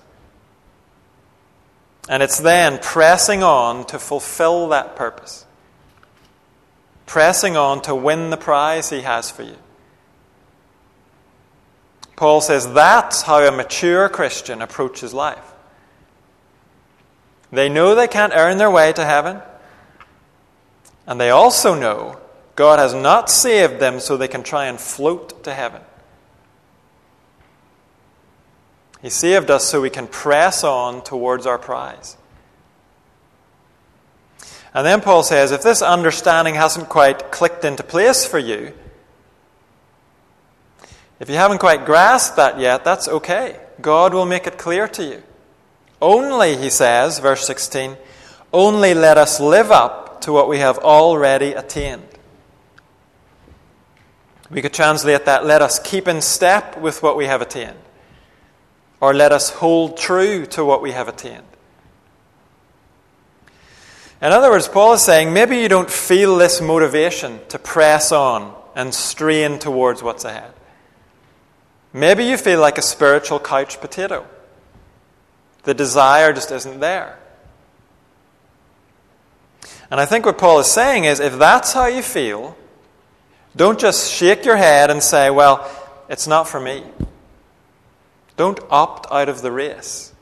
And 2.09 2.23
it's 2.23 2.39
then 2.39 2.79
pressing 2.79 3.43
on 3.43 3.85
to 3.87 3.99
fulfill 3.99 4.69
that 4.69 4.97
purpose. 4.97 5.45
Pressing 7.07 7.57
on 7.57 7.83
to 7.83 7.95
win 7.95 8.31
the 8.31 8.37
prize 8.37 8.91
he 8.91 9.03
has 9.03 9.31
for 9.31 9.43
you. 9.43 9.57
Paul 12.15 12.41
says 12.41 12.73
that's 12.73 13.23
how 13.23 13.47
a 13.47 13.53
mature 13.53 14.09
Christian 14.09 14.63
approaches 14.63 15.13
life. 15.13 15.53
They 17.53 17.69
know 17.69 17.95
they 17.95 18.09
can't 18.09 18.33
earn 18.35 18.59
their 18.59 18.71
way 18.71 18.93
to 18.93 19.05
heaven. 19.05 19.41
And 21.07 21.21
they 21.21 21.31
also 21.31 21.75
know 21.75 22.19
God 22.57 22.79
has 22.79 22.95
not 22.95 23.31
saved 23.31 23.79
them 23.79 24.01
so 24.01 24.17
they 24.17 24.29
can 24.29 24.43
try 24.43 24.67
and 24.67 24.81
float 24.81 25.45
to 25.45 25.55
heaven. 25.55 25.83
He 29.07 29.11
saved 29.11 29.53
us 29.53 29.65
so 29.65 29.81
we 29.81 29.89
can 29.89 30.09
press 30.09 30.65
on 30.65 31.01
towards 31.01 31.47
our 31.47 31.59
prize. 31.59 32.17
And 34.75 34.85
then 34.85 35.01
Paul 35.01 35.23
says 35.23 35.53
if 35.53 35.63
this 35.63 35.81
understanding 35.81 36.57
hasn't 36.57 36.89
quite 36.89 37.31
clicked 37.31 37.65
into 37.65 37.85
place 37.85 38.27
for 38.27 38.41
you, 38.41 38.73
if 41.21 41.31
you 41.31 41.37
haven't 41.37 41.59
quite 41.59 41.87
grasped 41.87 42.35
that 42.35 42.59
yet, 42.59 42.83
that's 42.83 43.07
okay. 43.07 43.61
God 43.81 44.13
will 44.13 44.27
make 44.27 44.49
it 44.49 44.59
clear 44.59 44.89
to 44.89 45.05
you. 45.05 45.23
Only, 46.03 46.57
he 46.57 46.69
says, 46.69 47.21
verse 47.21 47.47
16, 47.47 47.97
only 48.53 48.93
let 48.93 49.19
us 49.19 49.39
live 49.39 49.71
up 49.71 50.21
to 50.23 50.33
what 50.33 50.49
we 50.49 50.59
have 50.59 50.79
already 50.79 51.53
attained. 51.53 52.09
We 54.51 54.63
could 54.63 54.75
translate 54.75 55.27
that 55.27 55.47
let 55.47 55.63
us 55.63 55.79
keep 55.79 56.09
in 56.09 56.21
step 56.21 56.77
with 56.77 57.05
what 57.05 57.17
we 57.17 57.27
have 57.27 57.41
attained, 57.41 57.79
or 59.01 59.15
let 59.15 59.33
us 59.33 59.51
hold 59.51 59.97
true 59.97 60.47
to 60.47 60.65
what 60.65 60.83
we 60.83 60.93
have 60.93 61.09
attained. 61.09 61.45
In 64.23 64.33
other 64.33 64.51
words, 64.51 64.69
Paul 64.69 64.95
is 64.95 65.03
saying 65.03 65.33
maybe 65.33 65.59
you 65.59 65.69
don't 65.69 65.91
feel 65.91 66.37
this 66.37 66.61
motivation 66.61 67.41
to 67.49 67.59
press 67.59 68.13
on 68.13 68.55
and 68.75 68.95
strain 68.95 69.59
towards 69.59 70.03
what's 70.03 70.25
ahead. 70.25 70.53
Maybe 71.93 72.25
you 72.25 72.37
feel 72.37 72.61
like 72.61 72.79
a 72.79 72.83
spiritual 72.83 73.41
couch 73.41 73.81
potato. 73.81 74.27
The 75.65 75.75
desire 75.75 76.33
just 76.33 76.51
isn't 76.51 76.81
there. 76.81 77.19
And 79.91 80.01
I 80.01 80.07
think 80.07 80.27
what 80.27 80.39
Paul 80.39 80.59
is 80.61 80.67
saying 80.67 81.05
is 81.05 81.21
if 81.21 81.39
that's 81.39 81.73
how 81.73 81.87
you 81.87 82.03
feel, 82.03 82.57
don't 83.55 83.79
just 83.79 84.13
shake 84.13 84.45
your 84.45 84.57
head 84.57 84.91
and 84.91 85.03
say, 85.03 85.31
well, 85.31 85.71
it's 86.09 86.27
not 86.27 86.49
for 86.49 86.61
me. 86.61 86.83
Don't 88.37 88.61
opt 88.71 89.11
out 89.11 89.29
of 89.29 89.43
the 89.43 89.53
race. 89.53 90.13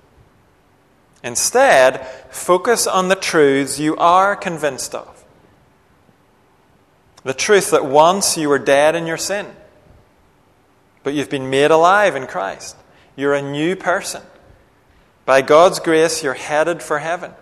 Instead, 1.23 2.07
focus 2.31 2.87
on 2.87 3.09
the 3.09 3.17
truths 3.17 3.79
you 3.79 3.97
are 3.97 4.37
convinced 4.37 4.95
of. 4.95 5.25
The 7.23 7.35
truth 7.35 7.71
that 7.71 7.87
once 7.87 8.37
you 8.37 8.49
were 8.49 8.59
dead 8.59 8.95
in 8.95 9.07
your 9.07 9.17
sin, 9.17 9.47
but 11.03 11.15
you've 11.15 11.31
been 11.31 11.51
made 11.51 11.71
alive 11.71 12.17
in 12.17 12.27
Christ. 12.27 12.77
You're 13.17 13.35
a 13.35 13.43
new 13.43 13.77
person. 13.77 14.23
By 15.25 15.43
God's 15.43 15.79
grace, 15.79 16.23
you're 16.23 16.35
headed 16.35 16.83
for 16.83 16.99
heaven. 16.99 17.33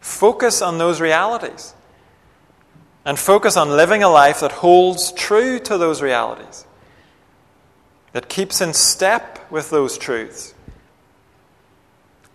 Focus 0.00 0.60
on 0.60 0.78
those 0.78 1.00
realities. 1.00 1.74
And 3.04 3.18
focus 3.18 3.56
on 3.56 3.70
living 3.70 4.02
a 4.02 4.08
life 4.08 4.40
that 4.40 4.52
holds 4.52 5.12
true 5.12 5.58
to 5.60 5.78
those 5.78 6.02
realities, 6.02 6.66
that 8.12 8.28
keeps 8.28 8.60
in 8.60 8.72
step 8.72 9.50
with 9.50 9.70
those 9.70 9.98
truths. 9.98 10.54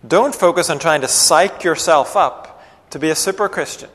Don't 0.06 0.34
focus 0.34 0.70
on 0.70 0.78
trying 0.78 1.00
to 1.00 1.08
psych 1.08 1.64
yourself 1.64 2.16
up 2.16 2.62
to 2.90 2.98
be 2.98 3.10
a 3.10 3.14
super 3.14 3.48
Christian. 3.48 3.90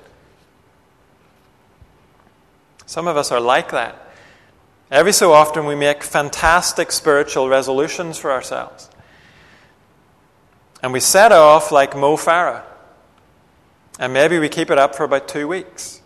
Some 2.86 3.08
of 3.08 3.18
us 3.18 3.32
are 3.32 3.40
like 3.40 3.72
that. 3.72 4.12
Every 4.90 5.14
so 5.14 5.34
often, 5.34 5.66
we 5.66 5.76
make 5.76 6.02
fantastic 6.02 6.92
spiritual 6.92 7.48
resolutions 7.48 8.18
for 8.18 8.32
ourselves. 8.32 8.90
And 10.82 10.92
we 10.92 11.00
set 11.00 11.32
off 11.32 11.72
like 11.72 11.96
Mo 11.96 12.18
Farah 12.18 12.64
and 14.00 14.14
maybe 14.14 14.40
we 14.40 14.48
keep 14.48 14.72
it 14.72 14.78
up 14.78 14.96
for 14.96 15.04
about 15.04 15.28
two 15.28 15.46
weeks, 15.46 16.02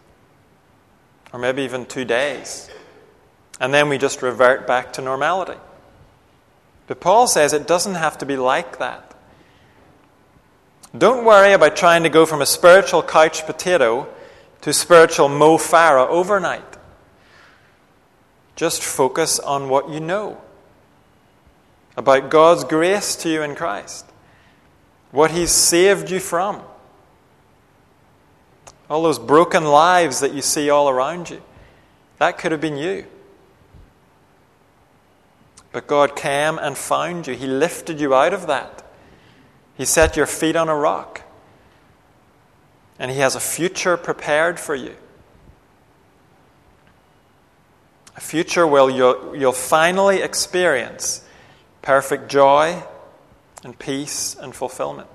or 1.32 1.40
maybe 1.40 1.62
even 1.62 1.86
two 1.86 2.04
days. 2.04 2.70
And 3.60 3.74
then 3.74 3.90
we 3.90 3.98
just 3.98 4.22
revert 4.22 4.68
back 4.68 4.94
to 4.94 5.02
normality. 5.02 5.60
But 6.88 7.00
Paul 7.00 7.28
says 7.28 7.54
it 7.54 7.68
doesn't 7.68 7.96
have 7.96 8.18
to 8.20 8.26
be 8.26 8.36
like 8.36 8.80
that. 8.80 9.16
Don't 10.98 11.26
worry 11.26 11.54
about 11.54 11.76
trying 11.76 12.04
to 12.04 12.10
go 12.10 12.26
from 12.26 12.42
a 12.42 12.46
spiritual 12.46 13.02
couch 13.02 13.46
potato 13.46 14.08
to 14.62 14.74
spiritual 14.74 15.30
Mo 15.30 15.58
Farah 15.58 16.08
overnight. 16.08 16.78
Just 18.56 18.84
focus 18.84 19.40
on 19.40 19.70
what 19.70 19.90
you 19.90 20.00
know 20.00 20.40
about 21.98 22.30
God's 22.30 22.64
grace 22.64 23.16
to 23.18 23.30
you 23.30 23.42
in 23.42 23.56
Christ, 23.56 24.06
what 25.12 25.32
He's 25.32 25.52
saved 25.52 26.12
you 26.12 26.20
from 26.20 26.62
all 28.94 29.02
those 29.02 29.20
broken 29.20 29.66
lives 29.66 30.20
that 30.20 30.34
you 30.34 30.42
see 30.42 30.70
all 30.70 30.88
around 30.88 31.30
you. 31.30 31.42
That 32.20 32.38
could 32.38 32.52
have 32.52 32.62
been 32.62 32.78
you. 32.78 33.06
But 35.74 35.88
God 35.88 36.16
came 36.16 36.58
and 36.60 36.78
found 36.78 37.28
you. 37.28 37.34
He 37.34 37.48
lifted 37.48 38.00
you 38.00 38.14
out 38.14 38.34
of 38.34 38.48
that. 38.48 38.84
He 39.76 39.86
set 39.86 40.16
your 40.16 40.28
feet 40.28 40.56
on 40.56 40.70
a 40.70 40.76
rock. 40.76 41.24
And 43.00 43.12
He 43.12 43.18
has 43.18 43.36
a 43.36 43.40
future 43.42 43.98
prepared 43.98 44.60
for 44.60 44.76
you. 44.76 44.96
A 48.16 48.22
future 48.22 48.68
where 48.68 48.90
you'll, 48.90 49.36
you'll 49.36 49.52
finally 49.52 50.22
experience 50.22 51.26
perfect 51.82 52.30
joy 52.30 52.82
and 53.64 53.78
peace 53.78 54.36
and 54.40 54.54
fulfillment. 54.56 55.10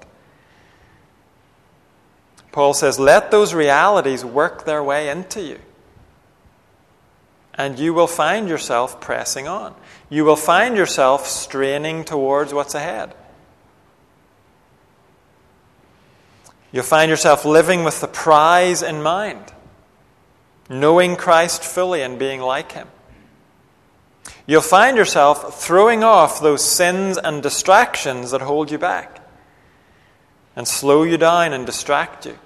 Paul 2.50 2.74
says, 2.74 2.98
let 2.98 3.30
those 3.30 3.54
realities 3.54 4.24
work 4.24 4.64
their 4.64 4.82
way 4.82 5.08
into 5.08 5.40
you. 5.40 5.60
And 7.58 7.78
you 7.78 7.92
will 7.92 8.06
find 8.06 8.48
yourself 8.48 9.00
pressing 9.00 9.48
on. 9.48 9.74
You 10.08 10.24
will 10.24 10.36
find 10.36 10.76
yourself 10.76 11.26
straining 11.26 12.04
towards 12.04 12.54
what's 12.54 12.74
ahead. 12.74 13.14
You'll 16.70 16.84
find 16.84 17.10
yourself 17.10 17.44
living 17.44 17.82
with 17.82 18.00
the 18.00 18.08
prize 18.08 18.82
in 18.82 19.02
mind, 19.02 19.52
knowing 20.70 21.16
Christ 21.16 21.64
fully 21.64 22.00
and 22.02 22.18
being 22.18 22.40
like 22.40 22.72
Him. 22.72 22.88
You'll 24.46 24.62
find 24.62 24.96
yourself 24.96 25.60
throwing 25.60 26.04
off 26.04 26.40
those 26.40 26.64
sins 26.64 27.18
and 27.18 27.42
distractions 27.42 28.30
that 28.30 28.40
hold 28.40 28.70
you 28.70 28.78
back 28.78 29.20
and 30.56 30.66
slow 30.66 31.02
you 31.02 31.18
down 31.18 31.52
and 31.52 31.66
distract 31.66 32.26
you. 32.26 32.38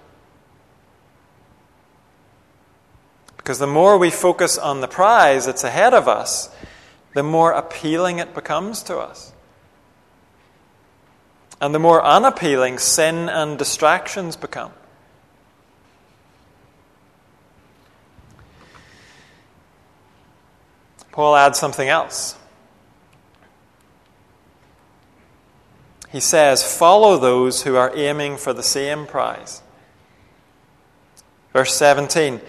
Because 3.42 3.59
the 3.59 3.66
more 3.66 3.98
we 3.98 4.11
focus 4.11 4.57
on 4.57 4.81
the 4.81 4.88
prize 4.88 5.46
that's 5.46 5.64
ahead 5.64 5.94
of 5.94 6.07
us, 6.07 6.48
the 7.14 7.22
more 7.22 7.52
appealing 7.52 8.18
it 8.18 8.35
becomes 8.35 8.83
to 8.85 8.98
us. 8.98 9.33
And 11.61 11.74
the 11.74 11.78
more 11.78 12.05
unappealing 12.05 12.78
sin 12.78 13.28
and 13.28 13.59
distractions 13.59 14.37
become. 14.37 14.72
Paul 21.11 21.37
adds 21.37 21.59
something 21.59 21.88
else. 21.88 22.37
he 26.12 26.20
says, 26.20 26.62
Follow 26.62 27.16
those 27.16 27.62
who 27.62 27.74
are 27.74 27.90
aiming 27.96 28.37
for 28.37 28.52
the 28.52 28.62
same 28.62 29.07
prize. 29.07 29.62
Verse 31.52 31.74
17 31.74 32.40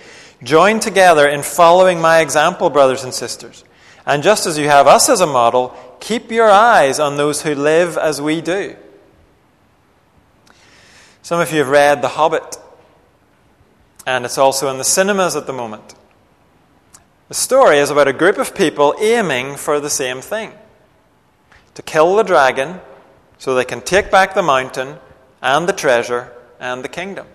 Join 0.44 0.80
together 0.80 1.28
in 1.28 1.42
following 1.42 2.02
my 2.02 2.20
example, 2.20 2.70
brothers 2.70 3.04
and 3.04 3.14
sisters. 3.14 3.64
And 4.06 4.22
just 4.22 4.46
as 4.46 4.58
you 4.58 4.68
have 4.68 4.88
us 4.88 5.08
as 5.10 5.22
a 5.22 5.28
model, 5.28 5.76
keep 6.00 6.32
your 6.32 6.50
eyes 6.50 7.00
on 7.00 7.16
those 7.16 7.44
who 7.44 7.56
live 7.56 7.98
as 7.98 8.22
we 8.22 8.42
do. 8.42 8.76
Some 11.22 11.40
of 11.40 11.52
you 11.52 11.60
have 11.60 11.70
read 11.70 12.02
The 12.02 12.10
Hobbit, 12.10 12.58
and 14.06 14.26
it's 14.26 14.38
also 14.38 14.70
in 14.70 14.78
the 14.78 14.84
cinemas 14.84 15.38
at 15.38 15.48
the 15.48 15.54
moment. 15.54 15.96
The 17.30 17.34
story 17.34 17.78
is 17.78 17.90
about 17.90 18.10
a 18.10 18.14
group 18.14 18.38
of 18.38 18.54
people 18.54 18.94
aiming 19.00 19.56
for 19.56 19.80
the 19.80 19.90
same 19.90 20.20
thing 20.20 20.52
to 21.76 21.82
kill 21.82 22.16
the 22.18 22.24
dragon 22.24 22.82
so 23.38 23.56
they 23.56 23.66
can 23.66 23.82
take 23.82 24.12
back 24.12 24.34
the 24.34 24.44
mountain 24.44 24.98
and 25.42 25.68
the 25.68 25.74
treasure 25.74 26.34
and 26.60 26.84
the 26.84 26.90
kingdom. 26.90 27.28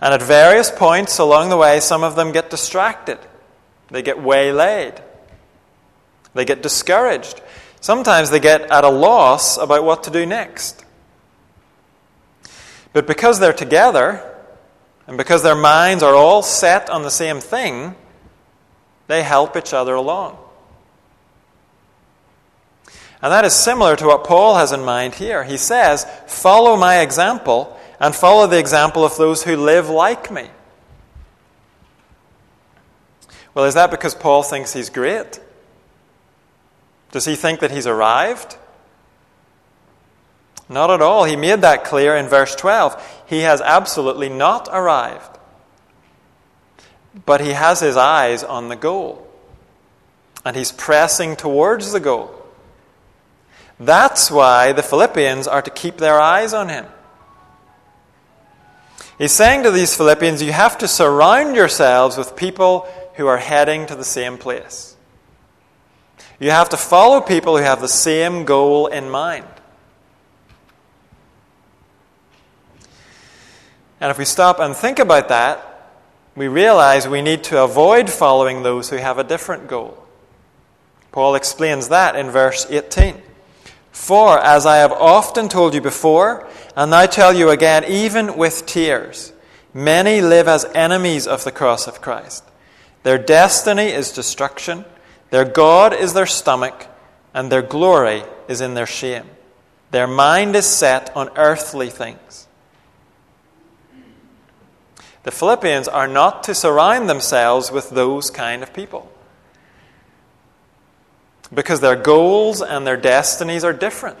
And 0.00 0.14
at 0.14 0.22
various 0.22 0.70
points 0.70 1.18
along 1.18 1.48
the 1.50 1.56
way, 1.56 1.80
some 1.80 2.04
of 2.04 2.14
them 2.14 2.32
get 2.32 2.50
distracted. 2.50 3.18
They 3.90 4.02
get 4.02 4.22
waylaid. 4.22 5.02
They 6.34 6.44
get 6.44 6.62
discouraged. 6.62 7.40
Sometimes 7.80 8.30
they 8.30 8.40
get 8.40 8.62
at 8.70 8.84
a 8.84 8.88
loss 8.88 9.56
about 9.56 9.84
what 9.84 10.04
to 10.04 10.10
do 10.10 10.26
next. 10.26 10.84
But 12.92 13.06
because 13.06 13.38
they're 13.40 13.52
together, 13.52 14.24
and 15.06 15.16
because 15.16 15.42
their 15.42 15.54
minds 15.54 16.02
are 16.02 16.14
all 16.14 16.42
set 16.42 16.90
on 16.90 17.02
the 17.02 17.10
same 17.10 17.40
thing, 17.40 17.96
they 19.06 19.22
help 19.22 19.56
each 19.56 19.72
other 19.72 19.94
along. 19.94 20.38
And 23.20 23.32
that 23.32 23.44
is 23.44 23.52
similar 23.52 23.96
to 23.96 24.06
what 24.06 24.24
Paul 24.24 24.56
has 24.56 24.70
in 24.70 24.84
mind 24.84 25.14
here. 25.14 25.42
He 25.42 25.56
says, 25.56 26.06
Follow 26.26 26.76
my 26.76 27.00
example 27.00 27.77
and 28.00 28.14
follow 28.14 28.46
the 28.46 28.58
example 28.58 29.04
of 29.04 29.16
those 29.16 29.42
who 29.44 29.56
live 29.56 29.88
like 29.88 30.30
me. 30.30 30.48
Well, 33.54 33.64
is 33.64 33.74
that 33.74 33.90
because 33.90 34.14
Paul 34.14 34.42
thinks 34.42 34.72
he's 34.72 34.90
great? 34.90 35.40
Does 37.10 37.24
he 37.24 37.34
think 37.34 37.60
that 37.60 37.70
he's 37.70 37.86
arrived? 37.86 38.56
Not 40.68 40.90
at 40.90 41.00
all. 41.00 41.24
He 41.24 41.36
made 41.36 41.62
that 41.62 41.84
clear 41.84 42.14
in 42.14 42.26
verse 42.26 42.54
12. 42.54 43.24
He 43.26 43.40
has 43.40 43.60
absolutely 43.60 44.28
not 44.28 44.68
arrived. 44.70 45.38
But 47.24 47.40
he 47.40 47.50
has 47.50 47.80
his 47.80 47.96
eyes 47.96 48.44
on 48.44 48.68
the 48.68 48.76
goal. 48.76 49.26
And 50.44 50.54
he's 50.54 50.70
pressing 50.70 51.36
towards 51.36 51.92
the 51.92 52.00
goal. 52.00 52.34
That's 53.80 54.30
why 54.30 54.72
the 54.72 54.82
Philippians 54.82 55.48
are 55.48 55.62
to 55.62 55.70
keep 55.70 55.96
their 55.96 56.20
eyes 56.20 56.52
on 56.52 56.68
him. 56.68 56.86
He's 59.18 59.32
saying 59.32 59.64
to 59.64 59.72
these 59.72 59.96
Philippians, 59.96 60.42
you 60.42 60.52
have 60.52 60.78
to 60.78 60.88
surround 60.88 61.56
yourselves 61.56 62.16
with 62.16 62.36
people 62.36 62.88
who 63.14 63.26
are 63.26 63.38
heading 63.38 63.86
to 63.86 63.96
the 63.96 64.04
same 64.04 64.38
place. 64.38 64.96
You 66.38 66.52
have 66.52 66.68
to 66.68 66.76
follow 66.76 67.20
people 67.20 67.56
who 67.56 67.64
have 67.64 67.80
the 67.80 67.88
same 67.88 68.44
goal 68.44 68.86
in 68.86 69.10
mind. 69.10 69.44
And 74.00 74.12
if 74.12 74.18
we 74.18 74.24
stop 74.24 74.60
and 74.60 74.76
think 74.76 75.00
about 75.00 75.28
that, 75.28 75.64
we 76.36 76.46
realize 76.46 77.08
we 77.08 77.20
need 77.20 77.42
to 77.44 77.64
avoid 77.64 78.08
following 78.08 78.62
those 78.62 78.90
who 78.90 78.96
have 78.96 79.18
a 79.18 79.24
different 79.24 79.66
goal. 79.66 79.98
Paul 81.10 81.34
explains 81.34 81.88
that 81.88 82.14
in 82.14 82.30
verse 82.30 82.64
18. 82.70 83.20
For, 83.90 84.38
as 84.38 84.64
I 84.64 84.76
have 84.76 84.92
often 84.92 85.48
told 85.48 85.74
you 85.74 85.80
before, 85.80 86.46
and 86.78 86.94
I 86.94 87.08
tell 87.08 87.32
you 87.32 87.50
again, 87.50 87.84
even 87.86 88.36
with 88.36 88.64
tears, 88.64 89.32
many 89.74 90.20
live 90.20 90.46
as 90.46 90.64
enemies 90.64 91.26
of 91.26 91.42
the 91.42 91.50
cross 91.50 91.88
of 91.88 92.00
Christ. 92.00 92.44
Their 93.02 93.18
destiny 93.18 93.86
is 93.88 94.12
destruction, 94.12 94.84
their 95.30 95.44
God 95.44 95.92
is 95.92 96.14
their 96.14 96.24
stomach, 96.24 96.86
and 97.34 97.50
their 97.50 97.62
glory 97.62 98.22
is 98.46 98.60
in 98.60 98.74
their 98.74 98.86
shame. 98.86 99.24
Their 99.90 100.06
mind 100.06 100.54
is 100.54 100.66
set 100.66 101.10
on 101.16 101.30
earthly 101.34 101.90
things. 101.90 102.46
The 105.24 105.32
Philippians 105.32 105.88
are 105.88 106.06
not 106.06 106.44
to 106.44 106.54
surround 106.54 107.08
themselves 107.08 107.72
with 107.72 107.90
those 107.90 108.30
kind 108.30 108.62
of 108.62 108.72
people 108.72 109.10
because 111.52 111.80
their 111.80 111.96
goals 111.96 112.62
and 112.62 112.86
their 112.86 112.96
destinies 112.96 113.64
are 113.64 113.72
different. 113.72 114.18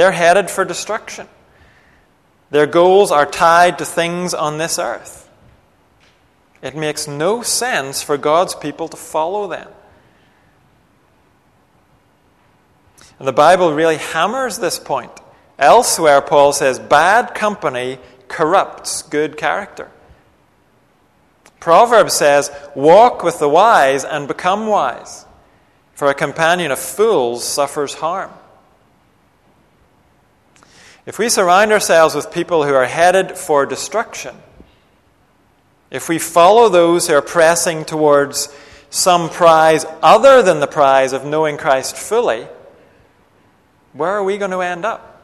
They're 0.00 0.12
headed 0.12 0.48
for 0.48 0.64
destruction. 0.64 1.28
Their 2.50 2.66
goals 2.66 3.10
are 3.10 3.26
tied 3.26 3.76
to 3.76 3.84
things 3.84 4.32
on 4.32 4.56
this 4.56 4.78
earth. 4.78 5.28
It 6.62 6.74
makes 6.74 7.06
no 7.06 7.42
sense 7.42 8.02
for 8.02 8.16
God's 8.16 8.54
people 8.54 8.88
to 8.88 8.96
follow 8.96 9.46
them. 9.46 9.68
And 13.18 13.28
the 13.28 13.34
Bible 13.34 13.74
really 13.74 13.98
hammers 13.98 14.58
this 14.58 14.78
point. 14.78 15.12
Elsewhere, 15.58 16.22
Paul 16.22 16.54
says, 16.54 16.78
bad 16.78 17.34
company 17.34 17.98
corrupts 18.26 19.02
good 19.02 19.36
character. 19.36 19.90
Proverbs 21.60 22.14
says, 22.14 22.50
walk 22.74 23.22
with 23.22 23.38
the 23.38 23.50
wise 23.50 24.06
and 24.06 24.26
become 24.26 24.66
wise, 24.66 25.26
for 25.92 26.08
a 26.08 26.14
companion 26.14 26.70
of 26.70 26.78
fools 26.78 27.44
suffers 27.44 27.92
harm. 27.92 28.30
If 31.10 31.18
we 31.18 31.28
surround 31.28 31.72
ourselves 31.72 32.14
with 32.14 32.30
people 32.30 32.62
who 32.64 32.72
are 32.72 32.86
headed 32.86 33.36
for 33.36 33.66
destruction, 33.66 34.32
if 35.90 36.08
we 36.08 36.20
follow 36.20 36.68
those 36.68 37.08
who 37.08 37.14
are 37.14 37.20
pressing 37.20 37.84
towards 37.84 38.48
some 38.90 39.28
prize 39.28 39.84
other 40.04 40.40
than 40.40 40.60
the 40.60 40.68
prize 40.68 41.12
of 41.12 41.24
knowing 41.24 41.56
Christ 41.56 41.96
fully, 41.96 42.46
where 43.92 44.12
are 44.12 44.22
we 44.22 44.38
going 44.38 44.52
to 44.52 44.60
end 44.60 44.84
up? 44.84 45.20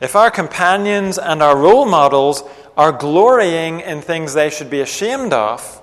If 0.00 0.16
our 0.16 0.32
companions 0.32 1.16
and 1.16 1.44
our 1.44 1.56
role 1.56 1.86
models 1.86 2.42
are 2.76 2.90
glorying 2.90 3.78
in 3.78 4.02
things 4.02 4.34
they 4.34 4.50
should 4.50 4.68
be 4.68 4.80
ashamed 4.80 5.32
of, 5.32 5.80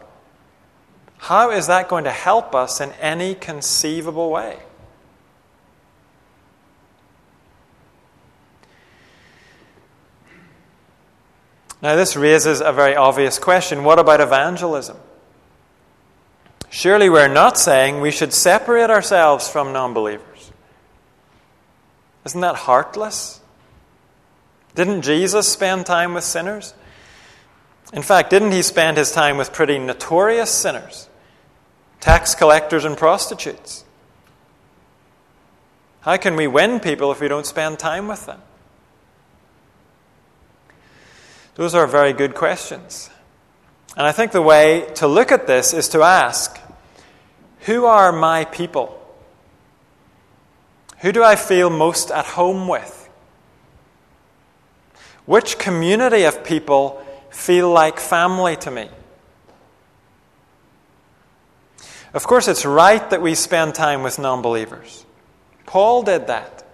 how 1.20 1.52
is 1.52 1.68
that 1.68 1.88
going 1.88 2.04
to 2.04 2.12
help 2.12 2.54
us 2.54 2.82
in 2.82 2.92
any 3.00 3.34
conceivable 3.34 4.30
way? 4.30 4.60
Now, 11.82 11.96
this 11.96 12.16
raises 12.16 12.60
a 12.60 12.72
very 12.72 12.96
obvious 12.96 13.38
question 13.38 13.84
what 13.84 14.00
about 14.00 14.22
evangelism? 14.22 14.98
Surely 16.70 17.10
we're 17.10 17.28
not 17.28 17.58
saying 17.58 18.02
we 18.02 18.12
should 18.12 18.34
separate 18.34 18.90
ourselves 18.90 19.50
from 19.50 19.74
non 19.74 19.94
believers. 19.94 20.52
Isn't 22.26 22.42
that 22.42 22.56
heartless? 22.56 23.40
Didn't 24.76 25.04
Jesus 25.04 25.48
spend 25.48 25.86
time 25.86 26.14
with 26.14 26.24
sinners? 26.24 26.74
In 27.94 28.02
fact, 28.02 28.30
didn't 28.30 28.52
he 28.52 28.62
spend 28.62 28.98
his 28.98 29.12
time 29.12 29.38
with 29.38 29.54
pretty 29.54 29.80
notorious 29.80 30.52
sinners, 30.52 31.08
tax 32.02 32.36
collectors 32.36 32.84
and 32.84 32.98
prostitutes? 32.98 33.86
How 36.02 36.18
can 36.18 36.36
we 36.36 36.48
win 36.48 36.80
people 36.80 37.12
if 37.12 37.22
we 37.22 37.28
don't 37.28 37.46
spend 37.46 37.80
time 37.80 38.08
with 38.08 38.26
them? 38.26 38.42
Those 41.58 41.74
are 41.74 41.88
very 41.88 42.14
good 42.14 42.36
questions. 42.36 43.10
And 43.98 44.06
I 44.06 44.12
think 44.12 44.32
the 44.32 44.44
way 44.44 44.88
to 44.96 45.08
look 45.08 45.32
at 45.32 45.48
this 45.48 45.74
is 45.74 45.90
to 45.90 46.04
ask 46.04 46.58
who 47.62 47.86
are 47.86 48.12
my 48.12 48.46
people? 48.46 48.94
Who 51.00 51.12
do 51.12 51.24
I 51.24 51.36
feel 51.36 51.72
most 51.72 52.12
at 52.12 52.26
home 52.26 52.68
with? 52.68 53.10
Which 55.26 55.58
community 55.58 56.24
of 56.26 56.44
people 56.44 57.04
feel 57.32 57.72
like 57.72 58.00
family 58.00 58.56
to 58.58 58.70
me? 58.70 58.90
Of 62.14 62.28
course, 62.28 62.48
it's 62.48 62.68
right 62.68 63.10
that 63.10 63.22
we 63.22 63.34
spend 63.34 63.74
time 63.74 64.04
with 64.04 64.20
non 64.20 64.44
believers. 64.44 65.06
Paul 65.66 66.04
did 66.04 66.28
that. 66.28 66.67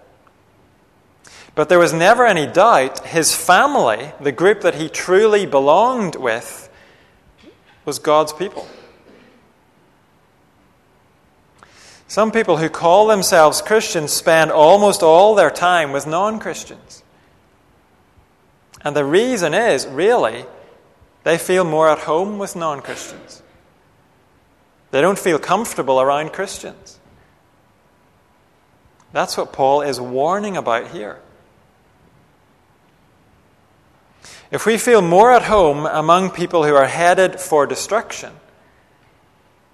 But 1.54 1.68
there 1.68 1.78
was 1.78 1.92
never 1.92 2.26
any 2.26 2.46
doubt 2.46 3.06
his 3.06 3.34
family, 3.34 4.12
the 4.20 4.32
group 4.32 4.62
that 4.62 4.74
he 4.74 4.88
truly 4.88 5.46
belonged 5.46 6.16
with, 6.16 6.68
was 7.84 7.98
God's 7.98 8.32
people. 8.32 8.66
Some 12.08 12.32
people 12.32 12.58
who 12.58 12.68
call 12.68 13.06
themselves 13.06 13.62
Christians 13.62 14.12
spend 14.12 14.50
almost 14.50 15.02
all 15.02 15.34
their 15.34 15.50
time 15.50 15.92
with 15.92 16.06
non 16.06 16.38
Christians. 16.38 17.02
And 18.82 18.94
the 18.94 19.04
reason 19.04 19.54
is, 19.54 19.86
really, 19.86 20.44
they 21.24 21.38
feel 21.38 21.64
more 21.64 21.88
at 21.88 22.00
home 22.00 22.38
with 22.38 22.54
non 22.54 22.82
Christians. 22.82 23.42
They 24.90 25.00
don't 25.00 25.18
feel 25.18 25.38
comfortable 25.38 26.00
around 26.00 26.32
Christians. 26.32 26.98
That's 29.12 29.36
what 29.36 29.52
Paul 29.52 29.82
is 29.82 30.00
warning 30.00 30.56
about 30.56 30.88
here. 30.88 31.18
If 34.50 34.66
we 34.66 34.78
feel 34.78 35.02
more 35.02 35.32
at 35.32 35.42
home 35.42 35.86
among 35.86 36.30
people 36.30 36.64
who 36.64 36.74
are 36.74 36.86
headed 36.86 37.40
for 37.40 37.66
destruction, 37.66 38.32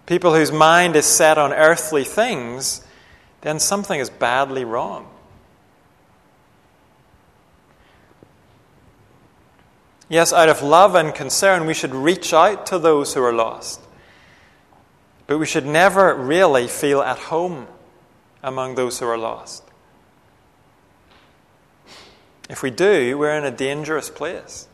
people 0.07 0.35
whose 0.35 0.53
mind 0.53 0.97
is 0.97 1.07
set 1.07 1.39
on 1.39 1.53
earthly 1.53 2.05
things, 2.05 2.85
then 3.43 3.59
something 3.59 3.99
is 3.99 4.11
badly 4.11 4.65
wrong. 4.65 5.09
Yes, 10.09 10.33
out 10.33 10.49
of 10.49 10.61
love 10.61 10.97
and 10.97 11.15
concern, 11.15 11.67
we 11.67 11.75
should 11.75 11.95
reach 11.95 12.35
out 12.35 12.67
to 12.67 12.81
those 12.81 13.15
who 13.15 13.23
are 13.23 13.33
lost. 13.33 13.81
But 15.29 15.39
we 15.39 15.47
should 15.47 15.67
never 15.67 16.13
really 16.15 16.67
feel 16.67 17.01
at 17.01 17.19
home 17.19 17.69
among 18.43 18.75
those 18.75 18.99
who 18.99 19.07
are 19.07 19.17
lost. 19.17 19.70
If 22.51 22.65
we 22.65 22.71
do, 22.71 23.17
we're 23.17 23.39
in 23.39 23.45
a 23.45 23.53
dangerous 23.53 24.11
place. 24.11 24.67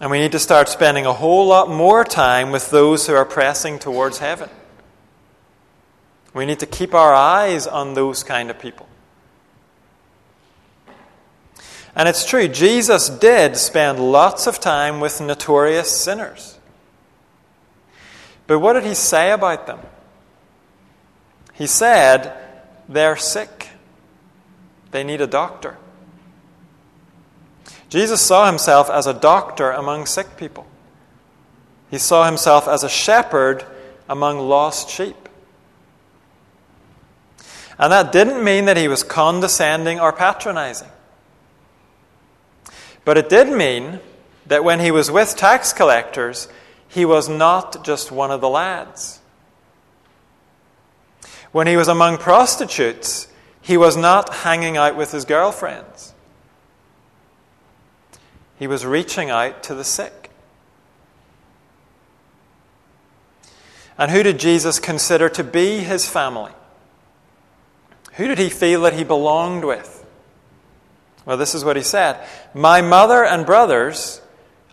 And 0.00 0.10
we 0.10 0.18
need 0.18 0.32
to 0.32 0.38
start 0.38 0.70
spending 0.70 1.04
a 1.04 1.12
whole 1.12 1.46
lot 1.46 1.68
more 1.68 2.02
time 2.02 2.50
with 2.50 2.70
those 2.70 3.06
who 3.06 3.14
are 3.14 3.26
pressing 3.26 3.78
towards 3.78 4.18
heaven. 4.18 4.48
We 6.32 6.46
need 6.46 6.60
to 6.60 6.66
keep 6.66 6.94
our 6.94 7.12
eyes 7.12 7.66
on 7.66 7.92
those 7.92 8.24
kind 8.24 8.50
of 8.50 8.58
people. 8.58 8.88
And 11.94 12.08
it's 12.08 12.24
true, 12.24 12.48
Jesus 12.48 13.10
did 13.10 13.58
spend 13.58 14.00
lots 14.00 14.46
of 14.46 14.58
time 14.58 15.00
with 15.00 15.20
notorious 15.20 15.92
sinners. 15.92 16.58
But 18.46 18.60
what 18.60 18.72
did 18.72 18.84
he 18.84 18.94
say 18.94 19.30
about 19.30 19.66
them? 19.66 19.80
He 21.52 21.66
said, 21.66 22.34
they're 22.88 23.16
sick. 23.16 23.68
They 24.90 25.04
need 25.04 25.20
a 25.20 25.26
doctor. 25.26 25.76
Jesus 27.94 28.20
saw 28.20 28.46
himself 28.46 28.90
as 28.90 29.06
a 29.06 29.14
doctor 29.14 29.70
among 29.70 30.06
sick 30.06 30.36
people. 30.36 30.66
He 31.92 31.98
saw 31.98 32.26
himself 32.26 32.66
as 32.66 32.82
a 32.82 32.88
shepherd 32.88 33.64
among 34.08 34.40
lost 34.40 34.90
sheep. 34.90 35.28
And 37.78 37.92
that 37.92 38.10
didn't 38.10 38.42
mean 38.42 38.64
that 38.64 38.76
he 38.76 38.88
was 38.88 39.04
condescending 39.04 40.00
or 40.00 40.12
patronizing. 40.12 40.88
But 43.04 43.16
it 43.16 43.28
did 43.28 43.56
mean 43.56 44.00
that 44.46 44.64
when 44.64 44.80
he 44.80 44.90
was 44.90 45.08
with 45.08 45.36
tax 45.36 45.72
collectors, 45.72 46.48
he 46.88 47.04
was 47.04 47.28
not 47.28 47.84
just 47.84 48.10
one 48.10 48.32
of 48.32 48.40
the 48.40 48.48
lads. 48.48 49.20
When 51.52 51.68
he 51.68 51.76
was 51.76 51.86
among 51.86 52.18
prostitutes, 52.18 53.28
he 53.62 53.76
was 53.76 53.96
not 53.96 54.34
hanging 54.34 54.76
out 54.76 54.96
with 54.96 55.12
his 55.12 55.24
girlfriends. 55.24 56.13
He 58.58 58.66
was 58.66 58.86
reaching 58.86 59.30
out 59.30 59.62
to 59.64 59.74
the 59.74 59.84
sick. 59.84 60.30
And 63.96 64.10
who 64.10 64.22
did 64.22 64.38
Jesus 64.38 64.78
consider 64.78 65.28
to 65.30 65.44
be 65.44 65.78
his 65.78 66.08
family? 66.08 66.52
Who 68.14 68.28
did 68.28 68.38
he 68.38 68.48
feel 68.48 68.82
that 68.82 68.94
he 68.94 69.04
belonged 69.04 69.64
with? 69.64 70.04
Well, 71.24 71.36
this 71.36 71.54
is 71.54 71.64
what 71.64 71.76
he 71.76 71.82
said 71.82 72.18
My 72.54 72.80
mother 72.80 73.24
and 73.24 73.46
brothers 73.46 74.20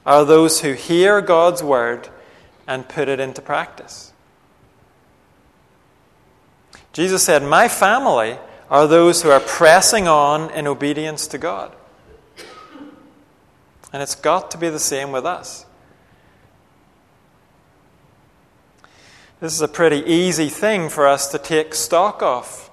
are 0.06 0.26
those 0.26 0.62
who 0.62 0.74
hear 0.74 1.22
God's 1.22 1.63
word 1.63 2.10
and 2.67 2.88
put 2.88 3.08
it 3.08 3.20
into 3.20 3.41
practice. 3.41 4.13
Jesus 6.94 7.24
said, 7.24 7.44
My 7.44 7.67
family 7.67 8.38
are 8.70 8.88
those 8.88 9.22
who 9.22 9.30
are 9.30 9.39
pressing 9.39 10.08
on 10.08 10.50
in 10.52 10.67
obedience 10.67 11.28
to 11.28 11.38
God. 11.38 11.76
And 13.93 14.01
it's 14.01 14.15
got 14.15 14.51
to 14.51 14.58
be 14.58 14.69
the 14.69 14.80
same 14.80 15.12
with 15.12 15.25
us. 15.25 15.65
This 19.41 19.54
is 19.54 19.62
a 19.62 19.67
pretty 19.67 20.04
easy 20.06 20.49
thing 20.49 20.88
for 20.88 21.08
us 21.08 21.27
to 21.30 21.39
take 21.39 21.73
stock 21.73 22.21
of. 22.21 22.69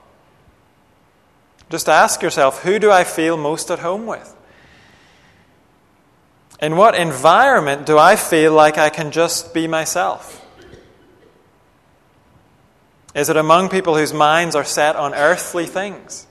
Just 1.71 1.89
ask 1.89 2.23
yourself 2.23 2.63
who 2.63 2.79
do 2.79 2.91
I 2.91 3.05
feel 3.05 3.37
most 3.37 3.71
at 3.71 3.79
home 3.81 4.07
with? 4.07 4.35
In 6.61 6.77
what 6.77 6.95
environment 6.95 7.87
do 7.87 7.99
I 7.99 8.17
feel 8.17 8.53
like 8.53 8.79
I 8.79 8.91
can 8.91 9.11
just 9.11 9.55
be 9.55 9.67
myself? 9.67 10.45
Is 13.15 13.29
it 13.29 13.37
among 13.37 13.69
people 13.69 13.97
whose 13.97 14.13
minds 14.13 14.55
are 14.55 14.65
set 14.65 14.95
on 14.95 15.13
earthly 15.13 15.67
things? 15.67 16.28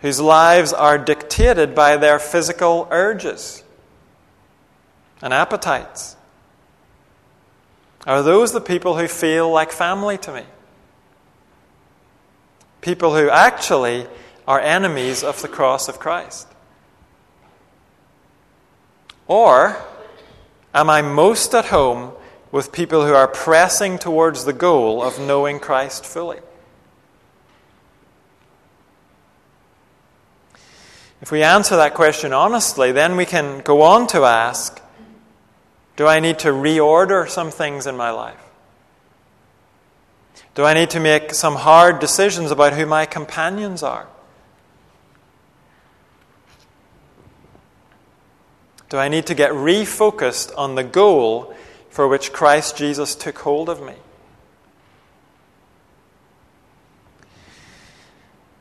Whose 0.00 0.20
lives 0.20 0.72
are 0.72 0.98
dictated 0.98 1.74
by 1.74 1.96
their 1.96 2.18
physical 2.18 2.86
urges 2.90 3.62
and 5.22 5.32
appetites? 5.32 6.16
Are 8.06 8.22
those 8.22 8.52
the 8.52 8.60
people 8.60 8.96
who 8.98 9.08
feel 9.08 9.50
like 9.50 9.72
family 9.72 10.18
to 10.18 10.32
me? 10.32 10.42
People 12.80 13.16
who 13.16 13.28
actually 13.28 14.06
are 14.46 14.60
enemies 14.60 15.24
of 15.24 15.42
the 15.42 15.48
cross 15.48 15.88
of 15.88 15.98
Christ? 15.98 16.46
Or 19.26 19.76
am 20.72 20.88
I 20.88 21.02
most 21.02 21.54
at 21.54 21.66
home 21.66 22.12
with 22.52 22.70
people 22.70 23.04
who 23.04 23.14
are 23.14 23.26
pressing 23.26 23.98
towards 23.98 24.44
the 24.44 24.52
goal 24.52 25.02
of 25.02 25.18
knowing 25.18 25.58
Christ 25.58 26.06
fully? 26.06 26.38
If 31.20 31.30
we 31.32 31.42
answer 31.42 31.76
that 31.76 31.94
question 31.94 32.32
honestly, 32.32 32.92
then 32.92 33.16
we 33.16 33.24
can 33.24 33.60
go 33.60 33.82
on 33.82 34.06
to 34.08 34.24
ask 34.24 34.80
Do 35.96 36.06
I 36.06 36.20
need 36.20 36.38
to 36.40 36.48
reorder 36.48 37.28
some 37.28 37.50
things 37.50 37.86
in 37.86 37.96
my 37.96 38.10
life? 38.10 38.42
Do 40.54 40.64
I 40.64 40.74
need 40.74 40.90
to 40.90 41.00
make 41.00 41.34
some 41.34 41.56
hard 41.56 41.98
decisions 41.98 42.50
about 42.50 42.72
who 42.72 42.86
my 42.86 43.06
companions 43.06 43.82
are? 43.82 44.06
Do 48.88 48.98
I 48.98 49.08
need 49.08 49.26
to 49.26 49.34
get 49.34 49.50
refocused 49.50 50.52
on 50.56 50.74
the 50.74 50.84
goal 50.84 51.54
for 51.90 52.06
which 52.06 52.32
Christ 52.32 52.76
Jesus 52.76 53.14
took 53.14 53.38
hold 53.38 53.68
of 53.68 53.82
me? 53.82 53.94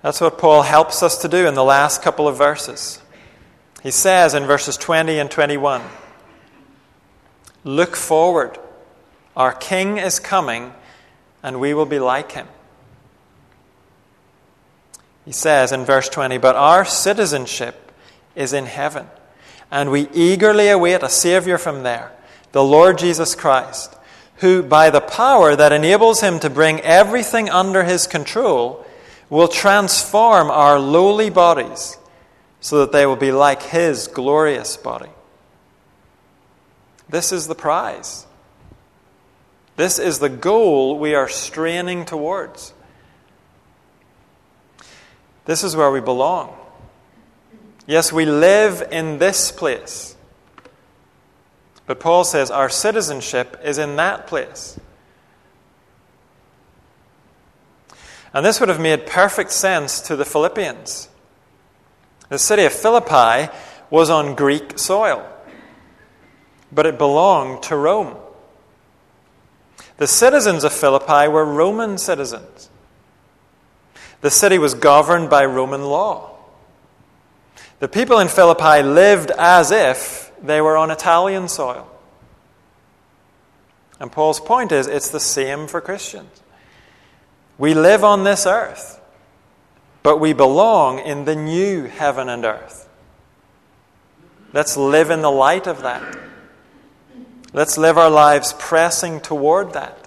That's 0.05 0.21
what 0.21 0.37
Paul 0.37 0.61
helps 0.61 1.01
us 1.01 1.17
to 1.23 1.27
do 1.27 1.47
in 1.47 1.55
the 1.55 1.63
last 1.63 2.03
couple 2.03 2.27
of 2.27 2.37
verses. 2.37 3.01
He 3.81 3.89
says 3.89 4.35
in 4.35 4.43
verses 4.43 4.77
20 4.77 5.17
and 5.17 5.31
21 5.31 5.81
Look 7.63 7.95
forward. 7.95 8.59
Our 9.35 9.51
King 9.51 9.97
is 9.97 10.19
coming 10.19 10.75
and 11.41 11.59
we 11.59 11.73
will 11.73 11.87
be 11.87 11.97
like 11.97 12.33
him. 12.33 12.47
He 15.25 15.31
says 15.31 15.71
in 15.71 15.85
verse 15.85 16.07
20, 16.07 16.37
But 16.37 16.55
our 16.55 16.85
citizenship 16.85 17.91
is 18.35 18.53
in 18.53 18.67
heaven, 18.67 19.07
and 19.71 19.89
we 19.89 20.07
eagerly 20.13 20.69
await 20.69 21.01
a 21.01 21.09
Savior 21.09 21.57
from 21.57 21.81
there, 21.81 22.11
the 22.51 22.63
Lord 22.63 22.99
Jesus 22.99 23.33
Christ, 23.33 23.95
who, 24.35 24.61
by 24.61 24.91
the 24.91 25.01
power 25.01 25.55
that 25.55 25.71
enables 25.71 26.21
him 26.21 26.39
to 26.41 26.49
bring 26.51 26.79
everything 26.81 27.49
under 27.49 27.83
his 27.83 28.05
control, 28.05 28.84
will 29.29 29.47
transform 29.47 30.49
our 30.51 30.79
lowly 30.79 31.29
bodies 31.29 31.97
so 32.59 32.79
that 32.79 32.91
they 32.91 33.05
will 33.05 33.15
be 33.15 33.31
like 33.31 33.61
his 33.61 34.07
glorious 34.07 34.77
body. 34.77 35.09
This 37.09 37.31
is 37.31 37.47
the 37.47 37.55
prize. 37.55 38.25
This 39.75 39.99
is 39.99 40.19
the 40.19 40.29
goal 40.29 40.97
we 40.97 41.13
are 41.15 41.27
straining 41.27 42.05
towards. 42.05 42.73
This 45.45 45.63
is 45.63 45.75
where 45.75 45.91
we 45.91 45.99
belong. 45.99 46.55
Yes, 47.87 48.11
we 48.11 48.25
live 48.25 48.87
in 48.91 49.19
this 49.19 49.51
place. 49.51 50.15
But 51.85 51.99
Paul 51.99 52.23
says 52.23 52.49
our 52.49 52.69
citizenship 52.69 53.61
is 53.63 53.77
in 53.77 53.95
that 53.97 54.25
place. 54.25 54.79
And 58.35 58.45
this 58.45 58.59
would 58.59 58.67
have 58.67 58.81
made 58.81 59.07
perfect 59.07 59.51
sense 59.51 60.01
to 60.01 60.17
the 60.17 60.25
Philippians. 60.25 61.07
The 62.27 62.37
city 62.37 62.65
of 62.65 62.73
Philippi 62.73 63.49
was 63.89 64.09
on 64.09 64.35
Greek 64.35 64.77
soil, 64.77 65.25
but 66.69 66.85
it 66.85 66.97
belonged 66.97 67.63
to 67.63 67.77
Rome. 67.77 68.17
The 69.97 70.07
citizens 70.07 70.65
of 70.65 70.73
Philippi 70.73 71.29
were 71.29 71.45
Roman 71.45 71.97
citizens. 71.97 72.69
The 74.19 74.31
city 74.31 74.57
was 74.57 74.73
governed 74.73 75.29
by 75.29 75.45
Roman 75.45 75.85
law. 75.85 76.35
The 77.79 77.87
people 77.87 78.19
in 78.19 78.27
Philippi 78.27 78.83
lived 78.83 79.31
as 79.31 79.71
if 79.71 80.33
they 80.43 80.59
were 80.59 80.75
on 80.75 80.91
Italian 80.91 81.47
soil. 81.47 81.89
And 83.97 84.11
Paul's 84.11 84.41
point 84.41 84.73
is 84.73 84.87
it's 84.87 85.09
the 85.09 85.21
same 85.21 85.67
for 85.67 85.79
Christians. 85.79 86.41
We 87.57 87.73
live 87.73 88.03
on 88.03 88.23
this 88.23 88.45
earth, 88.45 88.99
but 90.03 90.19
we 90.19 90.33
belong 90.33 90.99
in 90.99 91.25
the 91.25 91.35
new 91.35 91.83
heaven 91.85 92.27
and 92.27 92.43
earth. 92.43 92.89
Let's 94.51 94.77
live 94.77 95.09
in 95.09 95.21
the 95.21 95.31
light 95.31 95.67
of 95.67 95.81
that. 95.81 96.17
Let's 97.53 97.77
live 97.77 97.97
our 97.97 98.09
lives 98.09 98.53
pressing 98.57 99.21
toward 99.21 99.73
that. 99.73 100.05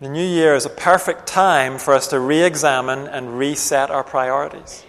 The 0.00 0.08
new 0.08 0.26
year 0.26 0.54
is 0.54 0.66
a 0.66 0.70
perfect 0.70 1.26
time 1.26 1.78
for 1.78 1.94
us 1.94 2.08
to 2.08 2.18
re 2.20 2.42
examine 2.42 3.06
and 3.06 3.38
reset 3.38 3.90
our 3.90 4.04
priorities. 4.04 4.84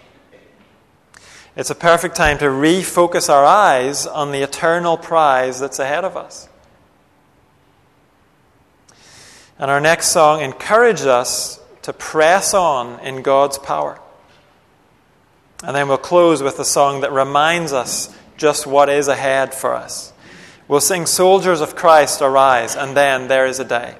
It's 1.56 1.70
a 1.70 1.74
perfect 1.74 2.16
time 2.16 2.36
to 2.38 2.44
refocus 2.44 3.30
our 3.30 3.44
eyes 3.44 4.06
on 4.06 4.30
the 4.30 4.42
eternal 4.42 4.98
prize 4.98 5.58
that's 5.58 5.78
ahead 5.78 6.04
of 6.04 6.14
us. 6.16 6.50
And 9.58 9.70
our 9.70 9.80
next 9.80 10.08
song 10.08 10.42
encourages 10.42 11.06
us 11.06 11.58
to 11.80 11.94
press 11.94 12.52
on 12.52 13.00
in 13.00 13.22
God's 13.22 13.56
power. 13.56 13.98
And 15.64 15.74
then 15.74 15.88
we'll 15.88 15.96
close 15.96 16.42
with 16.42 16.58
a 16.58 16.64
song 16.64 17.00
that 17.00 17.12
reminds 17.12 17.72
us 17.72 18.14
just 18.36 18.66
what 18.66 18.90
is 18.90 19.08
ahead 19.08 19.54
for 19.54 19.74
us. 19.74 20.12
We'll 20.68 20.80
sing, 20.80 21.06
Soldiers 21.06 21.62
of 21.62 21.74
Christ, 21.74 22.20
arise, 22.20 22.76
and 22.76 22.94
then 22.94 23.28
there 23.28 23.46
is 23.46 23.60
a 23.60 23.64
day. 23.64 23.94